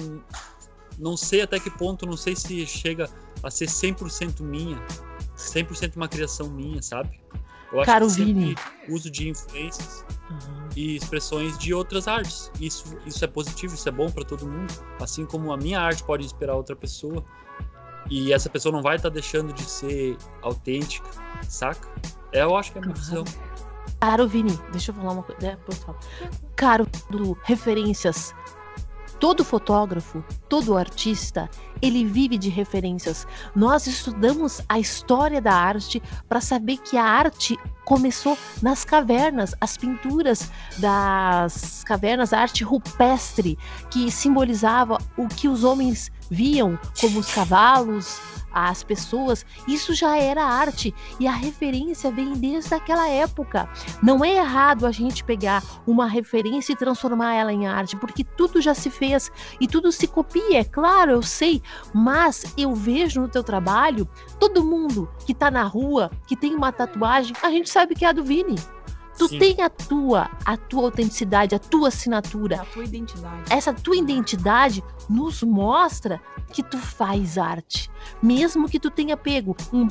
não 0.99 1.17
sei 1.17 1.41
até 1.41 1.59
que 1.59 1.71
ponto, 1.71 2.05
não 2.05 2.15
sei 2.15 2.35
se 2.35 2.65
chega 2.67 3.09
a 3.41 3.49
ser 3.49 3.65
100% 3.65 4.41
minha, 4.41 4.77
100% 5.35 5.95
uma 5.95 6.07
criação 6.07 6.49
minha, 6.49 6.81
sabe? 6.81 7.19
Eu 7.71 7.79
acho 7.79 7.85
Caro 7.91 8.07
que 8.07 8.23
Vini. 8.23 8.55
uso 8.87 9.09
de 9.09 9.29
influências 9.29 10.05
uhum. 10.29 10.69
e 10.75 10.95
expressões 10.95 11.57
de 11.57 11.73
outras 11.73 12.07
artes. 12.07 12.51
Isso, 12.61 12.95
isso 13.03 13.25
é 13.25 13.27
positivo, 13.27 13.73
isso 13.73 13.89
é 13.89 13.91
bom 13.91 14.11
para 14.11 14.23
todo 14.23 14.45
mundo. 14.45 14.71
Assim 15.01 15.25
como 15.25 15.51
a 15.51 15.57
minha 15.57 15.79
arte 15.79 16.03
pode 16.03 16.23
inspirar 16.23 16.55
outra 16.55 16.75
pessoa. 16.75 17.25
E 18.11 18.31
essa 18.31 18.47
pessoa 18.47 18.71
não 18.71 18.83
vai 18.83 18.97
estar 18.97 19.09
tá 19.09 19.13
deixando 19.13 19.51
de 19.53 19.63
ser 19.63 20.17
autêntica, 20.43 21.09
saca? 21.49 21.89
É, 22.31 22.43
eu 22.43 22.55
acho 22.55 22.71
que 22.71 22.77
é 22.77 22.81
uma 22.81 22.93
visão. 22.93 23.23
Caro 23.99 24.27
Vini, 24.27 24.59
deixa 24.71 24.91
eu 24.91 24.95
falar 24.95 25.13
uma 25.13 25.23
coisa. 25.23 25.47
É, 25.47 25.57
Caro, 26.55 26.85
referências 27.43 28.35
todo 29.23 29.45
fotógrafo, 29.45 30.21
todo 30.49 30.75
artista, 30.75 31.49
ele 31.81 32.03
vive 32.03 32.37
de 32.37 32.49
referências. 32.49 33.25
Nós 33.55 33.87
estudamos 33.87 34.59
a 34.67 34.77
história 34.77 35.39
da 35.39 35.53
arte 35.53 36.03
para 36.27 36.41
saber 36.41 36.75
que 36.75 36.97
a 36.97 37.05
arte 37.05 37.57
começou 37.85 38.37
nas 38.61 38.83
cavernas, 38.83 39.55
as 39.61 39.77
pinturas 39.77 40.51
das 40.77 41.85
cavernas, 41.85 42.33
a 42.33 42.39
arte 42.39 42.65
rupestre, 42.65 43.57
que 43.89 44.11
simbolizava 44.11 44.97
o 45.17 45.29
que 45.29 45.47
os 45.47 45.63
homens 45.63 46.11
viam 46.29 46.77
como 46.99 47.19
os 47.19 47.33
cavalos, 47.33 48.19
as 48.53 48.83
pessoas, 48.83 49.45
isso 49.67 49.93
já 49.93 50.17
era 50.17 50.43
arte 50.43 50.93
e 51.19 51.27
a 51.27 51.31
referência 51.31 52.11
vem 52.11 52.33
desde 52.33 52.73
aquela 52.73 53.07
época. 53.09 53.69
Não 54.01 54.23
é 54.23 54.35
errado 54.35 54.85
a 54.85 54.91
gente 54.91 55.23
pegar 55.23 55.63
uma 55.87 56.07
referência 56.07 56.73
e 56.73 56.75
transformar 56.75 57.33
ela 57.33 57.51
em 57.51 57.67
arte, 57.67 57.95
porque 57.95 58.23
tudo 58.23 58.61
já 58.61 58.73
se 58.73 58.89
fez 58.89 59.31
e 59.59 59.67
tudo 59.67 59.91
se 59.91 60.07
copia, 60.07 60.59
é 60.59 60.63
claro, 60.63 61.11
eu 61.11 61.21
sei, 61.21 61.61
mas 61.93 62.53
eu 62.57 62.73
vejo 62.73 63.21
no 63.21 63.27
teu 63.27 63.43
trabalho 63.43 64.07
todo 64.39 64.63
mundo 64.63 65.09
que 65.25 65.33
tá 65.33 65.49
na 65.49 65.63
rua, 65.63 66.11
que 66.27 66.35
tem 66.35 66.55
uma 66.55 66.71
tatuagem, 66.71 67.35
a 67.41 67.49
gente 67.49 67.69
sabe 67.69 67.95
que 67.95 68.05
é 68.05 68.09
a 68.09 68.11
do 68.11 68.23
Vini. 68.23 68.55
Tu 69.17 69.27
Sim. 69.27 69.39
tem 69.39 69.61
a 69.61 69.69
tua, 69.69 70.29
a 70.45 70.57
tua 70.57 70.83
autenticidade, 70.83 71.55
a 71.55 71.59
tua 71.59 71.89
assinatura. 71.89 72.61
A 72.61 72.65
tua 72.65 72.83
identidade. 72.83 73.43
Essa 73.49 73.73
tua 73.73 73.95
identidade 73.95 74.83
nos 75.09 75.43
mostra 75.43 76.21
que 76.51 76.63
tu 76.63 76.77
faz 76.77 77.37
arte. 77.37 77.89
Mesmo 78.21 78.67
que 78.67 78.79
tu 78.79 78.89
tenha 78.89 79.15
pego 79.15 79.55
um, 79.71 79.87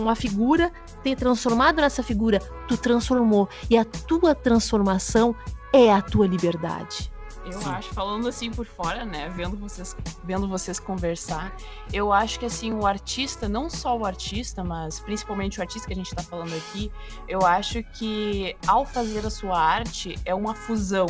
uma 0.00 0.14
figura, 0.14 0.72
tenha 1.02 1.16
transformado 1.16 1.80
nessa 1.80 2.02
figura, 2.02 2.40
tu 2.66 2.76
transformou. 2.76 3.48
E 3.70 3.76
a 3.76 3.84
tua 3.84 4.34
transformação 4.34 5.34
é 5.72 5.92
a 5.92 6.00
tua 6.00 6.26
liberdade. 6.26 7.12
Eu 7.52 7.60
Sim. 7.60 7.70
acho, 7.70 7.94
falando 7.94 8.28
assim 8.28 8.50
por 8.50 8.66
fora, 8.66 9.04
né, 9.04 9.28
vendo 9.34 9.56
vocês, 9.56 9.96
vendo 10.24 10.48
vocês 10.48 10.78
conversar, 10.78 11.56
eu 11.92 12.12
acho 12.12 12.38
que 12.38 12.46
assim 12.46 12.72
o 12.72 12.86
artista, 12.86 13.48
não 13.48 13.70
só 13.70 13.96
o 13.96 14.04
artista, 14.04 14.62
mas 14.62 15.00
principalmente 15.00 15.58
o 15.58 15.62
artista 15.62 15.86
que 15.86 15.94
a 15.94 15.96
gente 15.96 16.08
está 16.08 16.22
falando 16.22 16.54
aqui, 16.54 16.90
eu 17.26 17.44
acho 17.44 17.82
que 17.82 18.56
ao 18.66 18.84
fazer 18.84 19.24
a 19.24 19.30
sua 19.30 19.58
arte 19.58 20.18
é 20.24 20.34
uma 20.34 20.54
fusão 20.54 21.06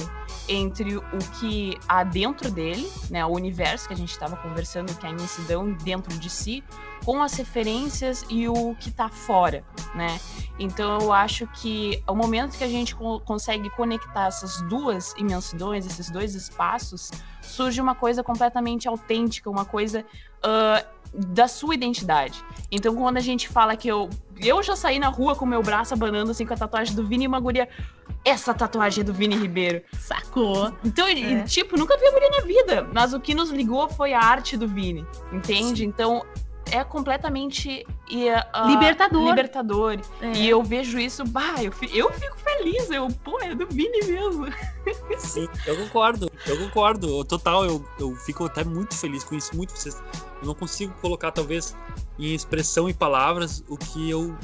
entre 0.49 0.97
o 0.97 1.18
que 1.38 1.78
há 1.88 2.04
dentro 2.04 2.50
dele, 2.50 2.90
né, 3.11 3.25
o 3.25 3.30
universo 3.30 3.88
que 3.88 3.95
a 3.95 3.97
gente 3.97 4.11
estava 4.11 4.37
conversando, 4.37 4.95
que 4.95 5.07
é 5.07 5.09
a 5.09 5.12
imensidão 5.12 5.73
dentro 5.73 6.16
de 6.18 6.30
si, 6.30 6.62
com 7.05 7.23
as 7.23 7.35
referências 7.35 8.25
e 8.28 8.49
o 8.49 8.75
que 8.75 8.88
está 8.88 9.09
fora, 9.09 9.64
né? 9.95 10.19
Então 10.59 10.99
eu 11.00 11.12
acho 11.12 11.47
que 11.47 12.02
o 12.07 12.14
momento 12.14 12.57
que 12.57 12.64
a 12.64 12.69
gente 12.69 12.95
co 12.95 13.21
consegue 13.21 13.71
conectar 13.71 14.26
essas 14.26 14.61
duas 14.62 15.14
imensidões, 15.17 15.87
esses 15.87 16.11
dois 16.11 16.35
espaços, 16.35 17.11
surge 17.40 17.81
uma 17.81 17.95
coisa 17.95 18.23
completamente 18.23 18.88
autêntica, 18.88 19.49
uma 19.49 19.64
coisa 19.64 20.05
uh, 20.45 20.99
da 21.12 21.49
sua 21.49 21.75
identidade. 21.75 22.43
Então 22.71 22.95
quando 22.95 23.17
a 23.17 23.21
gente 23.21 23.49
fala 23.49 23.76
que 23.76 23.88
eu 23.88 24.11
eu 24.40 24.62
já 24.62 24.76
saí 24.76 24.99
na 24.99 25.09
rua 25.09 25.35
com 25.35 25.47
meu 25.47 25.62
braço 25.62 25.95
abanando 25.95 26.31
assim 26.31 26.47
com 26.47 26.55
a 26.55 26.57
tatuagem 26.57 26.95
do 26.95 27.07
Vini 27.07 27.25
e 27.25 27.28
uma 27.28 27.40
guria 27.40 27.69
essa 28.25 28.52
tatuagem 28.52 29.02
é 29.02 29.05
do 29.05 29.12
Vini 29.12 29.37
Ribeiro. 29.37 29.83
Sacou? 29.93 30.73
Então, 30.85 31.07
é. 31.07 31.43
tipo, 31.45 31.78
nunca 31.78 31.97
vi 31.97 32.07
a 32.07 32.12
mulher 32.12 32.31
na 32.31 32.40
vida. 32.40 32.88
Mas 32.93 33.14
o 33.14 33.21
que 33.21 33.35
nos 33.35 33.50
ligou 33.50 33.88
foi 33.88 34.12
a 34.12 34.21
arte 34.21 34.57
do 34.57 34.69
Vini. 34.69 35.07
Entende? 35.33 35.83
Sim. 35.83 35.87
Então, 35.87 36.25
é 36.70 36.84
completamente 36.84 37.87
uh, 38.10 38.68
libertador. 38.68 39.28
libertador. 39.28 40.00
É. 40.20 40.32
E 40.32 40.48
eu 40.48 40.62
vejo 40.62 40.98
isso, 40.98 41.25
bah, 41.25 41.56
eu, 41.62 41.72
eu 41.92 42.12
fico 42.12 42.37
feliz. 42.38 42.90
Eu, 42.90 43.08
pô, 43.25 43.38
é 43.40 43.54
do 43.54 43.66
Vini 43.66 44.00
mesmo. 44.06 44.46
Sim, 45.18 45.48
eu 45.66 45.76
concordo, 45.76 46.30
eu 46.46 46.58
concordo. 46.58 47.25
Total, 47.25 47.64
eu, 47.64 47.84
eu 47.98 48.14
fico 48.16 48.44
até 48.44 48.64
muito 48.64 48.96
feliz 48.96 49.25
com 49.25 49.34
isso. 49.34 49.56
Muito 49.56 49.72
vocês. 49.72 50.02
Eu 50.40 50.46
não 50.46 50.54
consigo 50.54 50.92
colocar, 51.00 51.32
talvez, 51.32 51.76
em 52.18 52.34
expressão 52.34 52.88
e 52.88 52.94
palavras 52.94 53.64
o 53.68 53.76
que 53.76 54.10
eu 54.10 54.37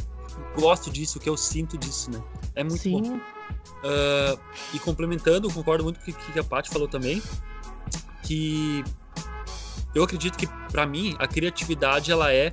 gosto 0.58 0.90
disso, 0.90 1.18
o 1.18 1.20
que 1.20 1.28
eu 1.28 1.36
sinto 1.36 1.78
disso, 1.78 2.10
né? 2.10 2.22
É 2.54 2.64
muito 2.64 2.82
Sim. 2.82 3.00
bom. 3.02 3.16
Uh, 3.16 4.38
e 4.72 4.78
complementando, 4.78 5.52
concordo 5.52 5.84
muito 5.84 6.00
com 6.00 6.10
o 6.10 6.14
que 6.14 6.38
a 6.38 6.44
Paty 6.44 6.70
falou 6.70 6.88
também, 6.88 7.22
que 8.22 8.82
eu 9.94 10.02
acredito 10.02 10.36
que 10.36 10.46
para 10.70 10.84
mim 10.86 11.14
a 11.18 11.26
criatividade 11.26 12.10
ela 12.10 12.32
é 12.32 12.50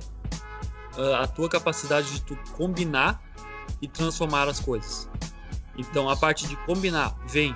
uh, 0.96 1.14
a 1.16 1.26
tua 1.26 1.48
capacidade 1.48 2.12
de 2.12 2.22
tu 2.22 2.36
combinar 2.56 3.22
e 3.80 3.88
transformar 3.88 4.48
as 4.48 4.60
coisas. 4.60 5.08
Então 5.76 6.08
a 6.08 6.16
parte 6.16 6.46
de 6.46 6.56
combinar 6.64 7.16
vem 7.26 7.54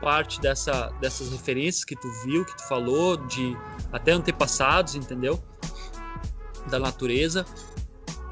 parte 0.00 0.40
dessa, 0.40 0.92
dessas 1.00 1.30
referências 1.32 1.84
que 1.84 1.96
tu 1.96 2.08
viu, 2.24 2.44
que 2.44 2.56
tu 2.56 2.68
falou, 2.68 3.16
de 3.16 3.56
até 3.92 4.12
antepassados, 4.12 4.94
entendeu? 4.94 5.42
Da 6.68 6.78
natureza. 6.78 7.44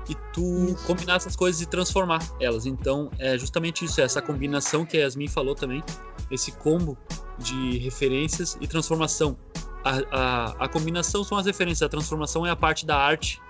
E 0.09 0.15
tu 0.35 0.67
isso. 0.67 0.87
combinar 0.87 1.17
essas 1.17 1.35
coisas 1.35 1.63
e 1.63 1.67
transformar 1.67 2.21
elas. 2.39 2.67
Então 2.67 3.11
é 3.19 3.39
justamente 3.39 3.85
isso, 3.85 4.01
é 4.01 4.05
essa 4.05 4.21
combinação 4.21 4.85
que 4.85 4.99
a 4.99 5.01
Yasmin 5.01 5.29
falou 5.29 5.55
também, 5.55 5.83
esse 6.31 6.53
combo 6.53 6.97
de 7.39 7.79
referências 7.79 8.57
e 8.61 8.69
transformação 8.69 9.37
a, 9.85 10.01
a, 10.11 10.65
a, 10.65 10.69
combinação 10.69 11.23
são 11.23 11.37
as 11.37 11.47
referências, 11.47 11.83
a 11.83 11.89
transformação 11.89 12.47
é 12.47 12.51
a 12.51 12.57
parte 12.57 12.87
da 12.87 12.97
arte 12.97 13.41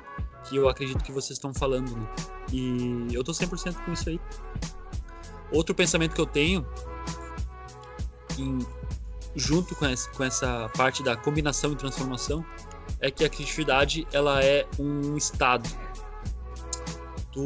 que 0.49 0.57
eu 0.57 0.69
acredito 0.69 1.03
que 1.03 1.13
vocês 1.13 1.39
estão 1.39 1.55
falando, 1.55 1.97
né? 1.97 2.07
E 2.53 3.09
eu 3.13 3.25
tô 3.25 3.33
100% 3.33 3.85
com 3.85 3.93
isso 3.93 4.11
aí. 4.11 4.21
Outro 5.51 5.75
pensamento 5.75 6.15
que 6.15 6.21
eu 6.21 6.27
tenho, 6.27 6.67
em, 8.39 8.59
junto 9.35 9.75
com 9.75 9.87
essa, 9.87 10.11
com 10.11 10.25
essa 10.25 10.69
parte 10.77 11.03
da 11.03 11.17
combinação 11.17 11.73
e 11.73 11.77
transformação, 11.77 12.45
é 13.01 13.11
que 13.11 13.25
a 13.25 13.29
criatividade 13.29 14.07
ela 14.13 14.43
é 14.43 14.67
um 14.79 15.17
estado. 15.17 15.69
Tu, 17.33 17.41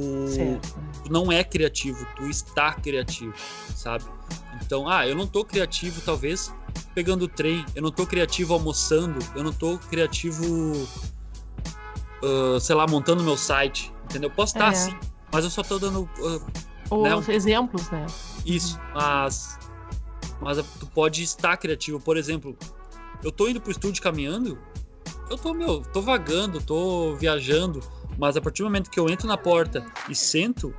tu 1.05 1.13
não 1.13 1.31
é 1.31 1.43
criativo, 1.45 2.07
tu 2.17 2.29
está 2.29 2.75
criativo, 2.75 3.35
sabe? 3.75 4.05
Então, 4.63 4.89
ah, 4.89 5.07
eu 5.07 5.15
não 5.15 5.27
tô 5.27 5.45
criativo 5.45 6.01
talvez 6.05 6.53
pegando 6.99 7.27
o 7.27 7.29
trem, 7.29 7.65
eu 7.77 7.83
não 7.83 7.93
tô 7.93 8.05
criativo 8.05 8.53
almoçando, 8.55 9.21
eu 9.37 9.45
não 9.45 9.53
tô 9.53 9.79
criativo, 9.79 10.73
uh, 12.21 12.59
sei 12.59 12.75
lá, 12.75 12.89
montando 12.89 13.23
meu 13.23 13.37
site, 13.37 13.95
entendeu? 14.07 14.29
Posso 14.29 14.57
estar 14.57 14.67
é. 14.67 14.71
assim, 14.71 14.99
mas 15.33 15.45
eu 15.45 15.51
só 15.51 15.63
tô 15.63 15.79
dando. 15.79 16.11
Uh, 16.91 17.03
né, 17.05 17.15
Os 17.15 17.29
exemplos, 17.29 17.89
né? 17.91 18.05
Isso, 18.45 18.81
mas. 18.93 19.61
Mas 20.41 20.59
tu 20.81 20.89
pode 20.89 21.23
estar 21.23 21.57
criativo. 21.57 22.01
Por 22.01 22.17
exemplo, 22.17 22.59
eu 23.23 23.31
tô 23.31 23.47
indo 23.47 23.61
pro 23.61 23.71
estúdio 23.71 24.03
caminhando, 24.03 24.59
eu 25.31 25.39
tô, 25.39 25.55
meu, 25.55 25.83
tô 25.83 26.03
vagando, 26.03 26.61
tô 26.61 27.15
viajando, 27.15 27.79
mas 28.19 28.37
a 28.37 28.41
partir 28.41 28.63
do 28.63 28.65
momento 28.65 28.91
que 28.91 28.99
eu 28.99 29.09
entro 29.09 29.29
na 29.29 29.37
porta 29.37 29.87
e 30.09 30.17
sento, 30.17 30.75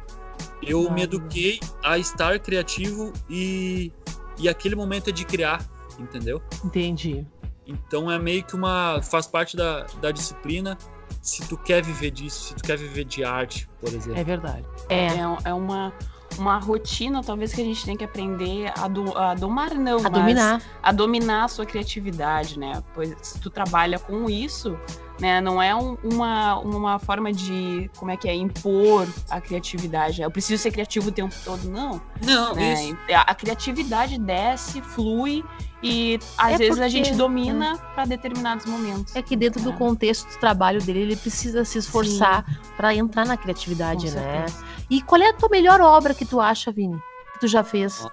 eu 0.62 0.92
me 0.92 1.04
eduquei 1.04 1.62
a 1.82 1.98
estar 1.98 2.38
criativo 2.40 3.14
e, 3.30 3.94
e 4.38 4.50
aquele 4.50 4.76
momento 4.76 5.12
é 5.12 5.14
de 5.14 5.24
criar 5.24 5.79
entendeu? 6.02 6.42
Entendi. 6.64 7.26
Então 7.66 8.10
é 8.10 8.18
meio 8.18 8.44
que 8.44 8.56
uma. 8.56 9.02
faz 9.02 9.28
parte 9.28 9.56
da, 9.56 9.86
da 10.02 10.12
disciplina 10.12 10.78
se 11.22 11.48
tu 11.48 11.58
quer 11.58 11.84
viver 11.84 12.12
disso, 12.12 12.50
se 12.50 12.56
tu 12.56 12.64
quer 12.64 12.78
viver 12.78 13.04
de 13.04 13.24
arte, 13.24 13.70
por 13.80 13.90
exemplo. 13.90 14.20
É 14.20 14.24
verdade. 14.24 14.66
É, 14.88 15.08
é, 15.08 15.38
é 15.46 15.54
uma, 15.54 15.94
uma 16.38 16.58
rotina, 16.60 17.22
talvez, 17.24 17.54
que 17.54 17.62
a 17.62 17.66
gente 17.66 17.86
tem 17.86 17.98
que 17.98 18.04
aprender 18.04 18.72
a, 18.78 18.88
do, 18.88 19.18
a 19.18 19.34
domar, 19.34 19.76
não, 19.76 20.06
a 20.06 20.10
dominar. 20.10 20.62
A 20.82 20.92
dominar 20.92 21.44
a 21.46 21.48
sua 21.48 21.66
criatividade, 21.66 22.58
né? 22.58 22.82
Pois 22.94 23.16
se 23.22 23.40
tu 23.40 23.50
trabalha 23.50 24.00
com 24.00 24.30
isso, 24.30 24.78
né? 25.20 25.42
Não 25.42 25.62
é 25.62 25.76
um, 25.76 25.98
uma, 26.04 26.58
uma 26.60 27.00
forma 27.00 27.34
de, 27.34 27.90
como 27.98 28.12
é 28.12 28.18
que 28.18 28.30
é, 28.30 28.36
impor 28.36 29.08
a 29.30 29.42
criatividade. 29.42 30.22
Eu 30.22 30.32
preciso 30.32 30.62
ser 30.62 30.72
criativo 30.72 31.10
o 31.10 31.12
tempo 31.12 31.36
todo, 31.44 31.70
não. 31.70 32.02
Não, 32.24 32.56
né? 32.56 32.86
isso. 32.86 32.98
A, 33.14 33.32
a 33.32 33.36
criatividade 33.36 34.18
desce, 34.18 34.82
flui 34.82 35.44
e 35.82 36.20
às 36.38 36.54
é 36.54 36.58
vezes 36.58 36.70
porque... 36.76 36.84
a 36.84 36.90
gente 36.90 37.14
domina 37.14 37.74
é. 37.74 37.94
para 37.96 38.06
determinados 38.06 38.66
momentos. 38.66 39.16
É 39.16 39.22
que 39.22 39.36
dentro 39.36 39.62
é. 39.62 39.64
do 39.64 39.74
contexto 39.74 40.28
do 40.30 40.38
trabalho 40.38 40.82
dele, 40.82 41.00
ele 41.00 41.16
precisa 41.16 41.64
se 41.64 41.78
esforçar 41.78 42.46
para 42.76 42.94
entrar 42.94 43.26
na 43.26 43.38
criatividade, 43.38 44.08
Com 44.08 44.16
né? 44.20 44.48
Certeza. 44.48 44.66
E 44.90 45.02
qual 45.02 45.22
é 45.22 45.30
a 45.30 45.34
tua 45.34 45.50
melhor 45.50 45.80
obra 45.82 46.14
que 46.14 46.26
tu 46.26 46.40
acha, 46.40 46.72
Vini? 46.72 47.00
que 47.34 47.40
tu 47.40 47.48
já 47.48 47.64
fez? 47.64 48.06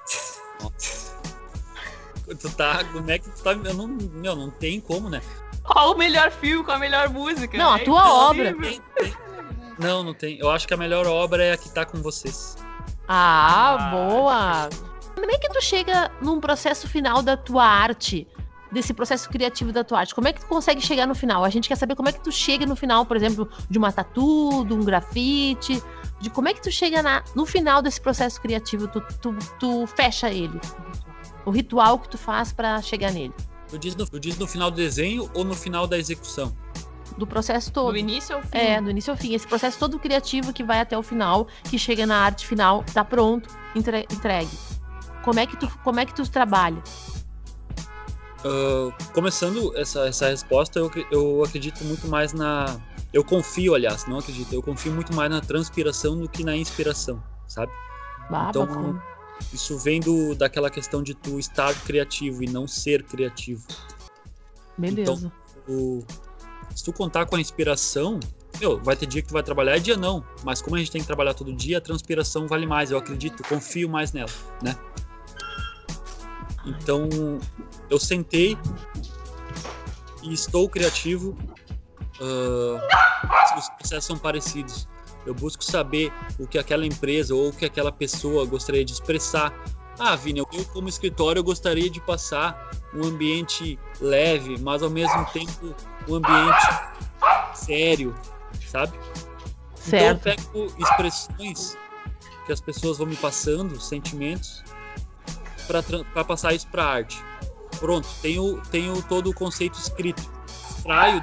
Tu 2.40 2.50
tá. 2.50 2.84
Como 2.84 3.10
é 3.10 3.18
que 3.18 3.30
tu 3.30 3.42
tá. 3.42 3.52
Eu 3.52 3.74
não, 3.74 3.86
meu, 3.86 4.34
não 4.36 4.50
tem 4.50 4.80
como, 4.80 5.08
né? 5.08 5.20
Qual 5.62 5.94
o 5.94 5.98
melhor 5.98 6.30
filme 6.30 6.64
com 6.64 6.72
a 6.72 6.78
melhor 6.78 7.08
música? 7.08 7.56
Não, 7.56 7.72
a 7.72 7.78
né? 7.78 7.84
tua 7.84 8.00
Então, 8.00 8.16
obra. 8.16 8.50
horrível. 8.56 8.60
Tem, 8.62 8.82
tem. 9.10 9.16
Não, 9.78 10.02
não 10.02 10.14
tem. 10.14 10.38
Eu 10.38 10.50
acho 10.50 10.66
que 10.66 10.74
a 10.74 10.76
melhor 10.76 11.06
obra 11.06 11.44
é 11.44 11.52
a 11.52 11.56
que 11.56 11.68
tá 11.70 11.84
com 11.84 12.00
vocês. 12.02 12.56
Ah, 13.08 13.74
Ah, 13.74 13.90
boa! 13.90 14.68
Como 15.16 15.30
é 15.30 15.38
que 15.38 15.48
tu 15.48 15.60
chega 15.62 16.10
num 16.20 16.38
processo 16.40 16.86
final 16.86 17.22
da 17.22 17.36
tua 17.36 17.64
arte? 17.64 18.26
Desse 18.70 18.92
processo 18.92 19.28
criativo 19.30 19.72
da 19.72 19.82
tua 19.84 20.00
arte? 20.00 20.14
Como 20.14 20.26
é 20.28 20.32
que 20.32 20.40
tu 20.40 20.46
consegue 20.46 20.80
chegar 20.80 21.06
no 21.06 21.14
final? 21.14 21.44
A 21.44 21.48
gente 21.48 21.68
quer 21.68 21.76
saber 21.76 21.94
como 21.94 22.08
é 22.08 22.12
que 22.12 22.20
tu 22.20 22.30
chega 22.32 22.66
no 22.66 22.74
final, 22.76 23.06
por 23.06 23.16
exemplo, 23.16 23.48
de 23.70 23.78
uma 23.78 23.90
tatu, 23.92 24.64
de 24.64 24.74
um 24.74 24.80
grafite, 24.84 25.82
de 26.20 26.28
como 26.28 26.48
é 26.48 26.52
que 26.54 26.60
tu 26.60 26.70
chega 26.70 27.02
na, 27.02 27.22
no 27.34 27.46
final 27.46 27.80
desse 27.80 28.00
processo 28.00 28.40
criativo, 28.40 28.88
tu, 28.88 29.00
tu, 29.22 29.34
tu 29.58 29.86
fecha 29.86 30.30
ele. 30.30 30.60
O 31.46 31.50
ritual 31.50 31.98
que 32.00 32.08
tu 32.08 32.18
faz 32.18 32.52
pra 32.52 32.82
chegar 32.82 33.12
nele. 33.12 33.32
Tu 33.68 33.78
diz, 33.78 33.94
no, 33.96 34.04
tu 34.06 34.18
diz 34.20 34.36
no 34.36 34.46
final 34.48 34.70
do 34.70 34.76
desenho 34.76 35.30
ou 35.32 35.44
no 35.44 35.54
final 35.54 35.86
da 35.86 35.96
execução? 35.96 36.54
Do 37.16 37.26
processo 37.26 37.72
todo. 37.72 37.92
Do 37.92 37.96
início 37.98 38.34
ao 38.36 38.42
fim. 38.42 38.58
É, 38.58 38.80
do 38.80 38.90
início 38.90 39.12
ao 39.12 39.16
fim. 39.16 39.32
Esse 39.32 39.46
processo 39.46 39.78
todo 39.78 39.98
criativo 39.98 40.52
que 40.52 40.62
vai 40.64 40.80
até 40.80 40.98
o 40.98 41.02
final, 41.04 41.46
que 41.70 41.78
chega 41.78 42.04
na 42.04 42.18
arte 42.18 42.44
final, 42.46 42.84
tá 42.92 43.04
pronto, 43.04 43.48
entre- 43.74 44.06
entregue. 44.12 44.50
Como 45.26 45.40
é 45.40 45.46
que 45.46 45.56
tu, 45.56 45.68
como 45.82 45.98
é 46.00 46.06
que 46.06 46.14
tu 46.14 46.22
trabalha? 46.30 46.80
Ah, 48.44 48.90
começando 49.12 49.76
essa, 49.76 50.06
essa 50.06 50.28
resposta, 50.28 50.78
eu, 50.78 50.90
eu 51.10 51.42
acredito 51.44 51.82
muito 51.84 52.06
mais 52.06 52.32
na. 52.32 52.78
Eu 53.12 53.24
confio, 53.24 53.74
aliás, 53.74 54.06
não 54.06 54.18
acredito, 54.18 54.52
eu 54.52 54.62
confio 54.62 54.92
muito 54.92 55.12
mais 55.12 55.28
na 55.28 55.40
transpiração 55.40 56.16
do 56.18 56.28
que 56.28 56.44
na 56.44 56.56
inspiração, 56.56 57.20
sabe? 57.48 57.72
Bah, 58.30 58.46
Então, 58.50 58.66
bacana. 58.66 59.02
Isso 59.52 59.76
vem 59.78 59.98
do, 60.00 60.34
daquela 60.36 60.70
questão 60.70 61.02
de 61.02 61.12
tu 61.14 61.38
estar 61.40 61.74
criativo 61.82 62.42
e 62.44 62.46
não 62.48 62.68
ser 62.68 63.02
criativo. 63.02 63.66
Beleza. 64.78 65.32
O- 65.68 66.04
se 66.74 66.84
tu 66.84 66.92
contar 66.92 67.26
com 67.26 67.34
a 67.36 67.40
inspiração, 67.40 68.20
meu, 68.60 68.80
vai 68.82 68.94
ter 68.96 69.06
dia 69.06 69.22
que 69.22 69.28
tu 69.28 69.32
vai 69.34 69.42
trabalhar 69.42 69.76
e 69.76 69.80
dia 69.80 69.96
não. 69.96 70.24
Mas 70.44 70.62
como 70.62 70.76
a 70.76 70.78
gente 70.78 70.90
tem 70.90 71.00
que 71.00 71.06
trabalhar 71.06 71.34
todo 71.34 71.52
dia, 71.52 71.78
a 71.78 71.80
transpiração 71.80 72.46
vale 72.46 72.66
mais. 72.66 72.90
Eu 72.90 72.98
acredito, 72.98 73.42
confio 73.48 73.88
mais 73.88 74.12
nela, 74.12 74.30
né? 74.62 74.76
Então, 76.66 77.08
eu 77.88 77.98
sentei 77.98 78.58
e 80.22 80.32
estou 80.32 80.68
criativo. 80.68 81.36
ah, 82.20 83.56
os 83.56 83.68
processos 83.70 84.04
são 84.04 84.18
parecidos. 84.18 84.88
Eu 85.24 85.34
busco 85.34 85.64
saber 85.64 86.12
o 86.38 86.46
que 86.46 86.58
aquela 86.58 86.86
empresa 86.86 87.34
ou 87.34 87.48
o 87.48 87.52
que 87.52 87.64
aquela 87.64 87.90
pessoa 87.90 88.44
gostaria 88.46 88.84
de 88.84 88.92
expressar. 88.92 89.52
Ah, 89.98 90.14
Vini, 90.14 90.40
eu 90.40 90.46
como 90.72 90.88
escritório 90.88 91.40
eu 91.40 91.44
gostaria 91.44 91.88
de 91.88 92.00
passar 92.00 92.70
um 92.94 93.04
ambiente 93.04 93.78
leve, 94.00 94.58
mas 94.60 94.82
ao 94.82 94.90
mesmo 94.90 95.24
tempo 95.32 95.74
um 96.06 96.16
ambiente 96.16 96.66
sério, 97.54 98.14
sabe? 98.68 98.96
certo. 99.74 100.28
Então 100.28 100.32
eu 100.32 100.64
pego 100.66 100.82
expressões 100.82 101.76
que 102.44 102.52
as 102.52 102.60
pessoas 102.60 102.98
vão 102.98 103.06
me 103.06 103.16
passando, 103.16 103.80
sentimentos, 103.80 104.62
para 105.66 106.24
passar 106.24 106.54
isso 106.54 106.66
para 106.68 106.84
arte. 106.84 107.22
Pronto, 107.78 108.08
tenho, 108.22 108.60
tenho 108.70 109.02
todo 109.02 109.30
o 109.30 109.34
conceito 109.34 109.78
escrito. 109.78 110.22
Extraio 110.76 111.22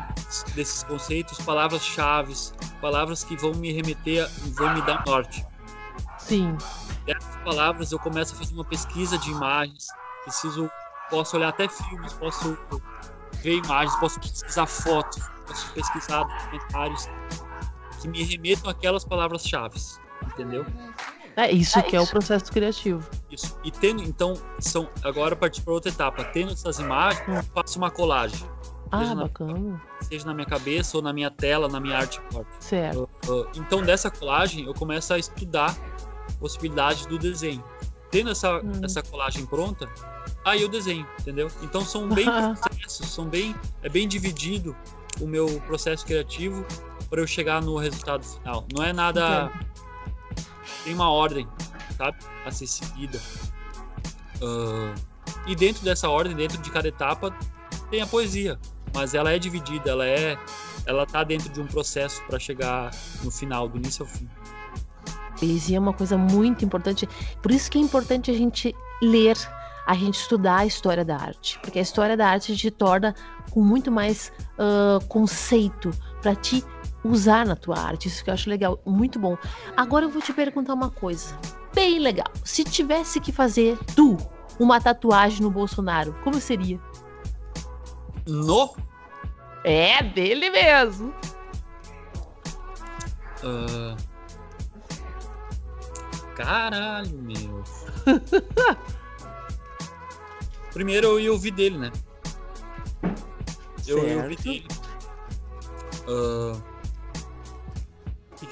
desses 0.55 0.83
conceitos 0.83 1.37
palavras-chave, 1.39 2.33
palavras 2.81 3.23
que 3.23 3.35
vão 3.37 3.53
me 3.53 3.71
remeter, 3.71 4.29
vão 4.55 4.73
me 4.73 4.81
dar 4.81 5.03
norte. 5.05 5.45
Sim. 6.19 6.57
Dessas 7.05 7.35
palavras 7.43 7.91
eu 7.91 7.99
começo 7.99 8.33
a 8.35 8.37
fazer 8.37 8.53
uma 8.53 8.65
pesquisa 8.65 9.17
de 9.17 9.31
imagens. 9.31 9.87
Preciso, 10.23 10.69
posso 11.09 11.37
olhar 11.37 11.49
até 11.49 11.67
filmes, 11.67 12.13
posso 12.13 12.57
ver 13.41 13.57
imagens, 13.57 13.95
posso 13.99 14.19
pesquisar 14.19 14.65
fotos, 14.65 15.21
posso 15.47 15.71
pesquisar 15.73 16.23
documentários 16.23 17.09
que 18.01 18.07
me 18.07 18.23
remetam 18.23 18.69
àquelas 18.69 19.05
palavras-chave, 19.05 19.79
entendeu? 20.23 20.65
É 21.35 21.51
isso 21.51 21.81
que 21.83 21.95
é 21.95 22.01
o 22.01 22.07
processo 22.07 22.51
criativo. 22.51 23.07
Isso. 23.31 23.57
E 23.63 23.71
tendo, 23.71 24.03
então, 24.03 24.33
são 24.59 24.89
agora 25.03 25.35
partir 25.35 25.61
para 25.61 25.73
outra 25.73 25.89
etapa. 25.91 26.23
Tendo 26.25 26.51
essas 26.51 26.79
imagens, 26.79 27.23
eu 27.27 27.43
faço 27.55 27.77
uma 27.77 27.89
colagem, 27.89 28.47
Ah, 28.91 28.99
Seja 28.99 29.15
na- 29.15 29.23
bacana. 29.23 29.81
seja 30.01 30.25
na 30.27 30.33
minha 30.35 30.45
cabeça 30.45 30.95
ou 30.97 31.01
na 31.01 31.11
minha 31.11 31.31
tela, 31.31 31.67
na 31.67 31.79
minha 31.79 31.97
arte 31.97 32.21
board. 32.31 32.47
Certo. 32.59 33.09
Uh, 33.27 33.47
então, 33.55 33.81
dessa 33.81 34.11
colagem, 34.11 34.65
eu 34.65 34.73
começo 34.75 35.11
a 35.11 35.17
estudar 35.17 35.75
possibilidades 36.39 37.05
do 37.07 37.17
desenho. 37.17 37.63
Tendo 38.11 38.29
essa, 38.29 38.57
Hum. 38.59 38.71
essa 38.83 39.01
colagem 39.01 39.45
pronta, 39.47 39.89
aí 40.45 40.61
eu 40.61 40.69
desenho, 40.69 41.07
entendeu? 41.19 41.47
Então, 41.63 41.81
são 41.83 42.07
bem 42.07 42.25
processos, 42.85 43.07
são 43.09 43.25
bem, 43.25 43.55
é 43.81 43.89
bem 43.89 44.07
dividido 44.07 44.75
o 45.19 45.25
meu 45.25 45.59
processo 45.61 46.05
criativo 46.05 46.63
para 47.09 47.19
eu 47.21 47.25
chegar 47.25 47.61
no 47.63 47.75
resultado 47.77 48.23
final. 48.23 48.67
Não 48.75 48.83
é 48.83 48.93
nada. 48.93 49.51
Tem 50.83 50.93
uma 50.93 51.09
ordem, 51.09 51.47
sabe? 51.97 52.17
A 52.45 52.51
ser 52.51 52.67
seguida. 52.67 53.19
Ah, 54.41 54.93
e 55.47 55.55
dentro 55.55 55.83
dessa 55.83 56.09
ordem, 56.09 56.35
dentro 56.35 56.57
de 56.61 56.69
cada 56.71 56.87
etapa, 56.87 57.35
tem 57.89 58.01
a 58.01 58.07
poesia. 58.07 58.59
Mas 58.93 59.13
ela 59.13 59.31
é 59.31 59.39
dividida, 59.39 59.89
ela 59.89 60.05
é. 60.05 60.37
Ela 60.85 61.05
tá 61.05 61.23
dentro 61.23 61.49
de 61.49 61.61
um 61.61 61.65
processo 61.65 62.21
para 62.25 62.37
chegar 62.37 62.91
no 63.23 63.31
final, 63.31 63.67
do 63.67 63.77
início 63.77 64.03
ao 64.03 64.09
fim. 64.09 64.29
Poesia 65.39 65.77
é 65.77 65.79
uma 65.79 65.93
coisa 65.93 66.17
muito 66.17 66.63
importante. 66.63 67.07
Por 67.41 67.51
isso 67.51 67.71
que 67.71 67.77
é 67.77 67.81
importante 67.81 68.29
a 68.29 68.33
gente 68.33 68.75
ler, 69.01 69.37
a 69.87 69.93
gente 69.95 70.15
estudar 70.15 70.57
a 70.57 70.65
história 70.65 71.03
da 71.03 71.15
arte. 71.15 71.57
Porque 71.59 71.79
a 71.79 71.81
história 71.81 72.17
da 72.17 72.27
arte 72.27 72.55
te 72.55 72.69
torna 72.69 73.15
com 73.49 73.61
muito 73.61 73.91
mais 73.91 74.31
ah, 74.57 74.99
conceito 75.07 75.91
para 76.21 76.35
te 76.35 76.63
usar 77.03 77.45
na 77.45 77.55
tua 77.55 77.77
arte. 77.77 78.07
Isso 78.07 78.23
que 78.23 78.29
eu 78.29 78.33
acho 78.33 78.49
legal, 78.49 78.79
muito 78.85 79.19
bom. 79.19 79.37
Agora 79.75 80.05
eu 80.05 80.09
vou 80.09 80.21
te 80.21 80.33
perguntar 80.33 80.73
uma 80.73 80.89
coisa 80.89 81.37
bem 81.73 81.99
legal. 81.99 82.31
Se 82.43 82.63
tivesse 82.63 83.19
que 83.19 83.31
fazer 83.31 83.77
tu 83.95 84.17
uma 84.59 84.79
tatuagem 84.79 85.41
no 85.41 85.49
Bolsonaro, 85.49 86.15
como 86.23 86.39
seria? 86.39 86.79
No. 88.27 88.75
É 89.63 90.03
dele 90.03 90.49
mesmo. 90.49 91.13
ah, 93.43 93.95
Caralho, 96.35 97.17
meu. 97.19 97.63
Primeiro 100.73 101.07
eu 101.07 101.19
ia 101.19 101.31
ouvir 101.31 101.51
dele, 101.51 101.77
né? 101.77 101.91
Eu 103.85 104.07
ia 104.07 104.23
ouvir 104.23 104.37
dele. 104.39 104.67
O 106.07 106.72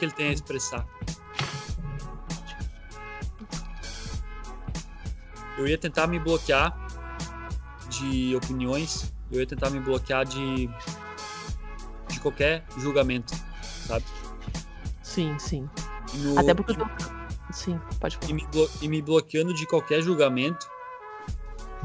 que, 0.01 0.05
ele 0.05 0.11
tem 0.13 0.27
a 0.29 0.33
expressar? 0.33 0.85
Eu 5.57 5.67
ia 5.67 5.77
tentar 5.77 6.07
me 6.07 6.17
bloquear 6.19 6.75
de 7.89 8.35
opiniões. 8.35 9.13
Eu 9.31 9.39
ia 9.39 9.45
tentar 9.47 9.69
me 9.69 9.79
bloquear 9.79 10.25
de, 10.25 10.67
de 12.09 12.19
qualquer 12.19 12.65
julgamento, 12.77 13.33
sabe? 13.87 14.03
Sim, 15.03 15.37
sim. 15.37 15.69
No- 16.15 16.39
Até 16.39 16.53
porque 16.53 16.71
eu 16.71 16.77
tô... 16.77 16.85
Sim, 17.53 17.79
pode 17.99 18.15
falar. 18.17 18.29
e 18.29 18.33
me, 18.33 18.47
e 18.81 18.87
me 18.87 19.01
bloqueando 19.01 19.53
de 19.53 19.65
qualquer 19.67 20.01
julgamento, 20.01 20.67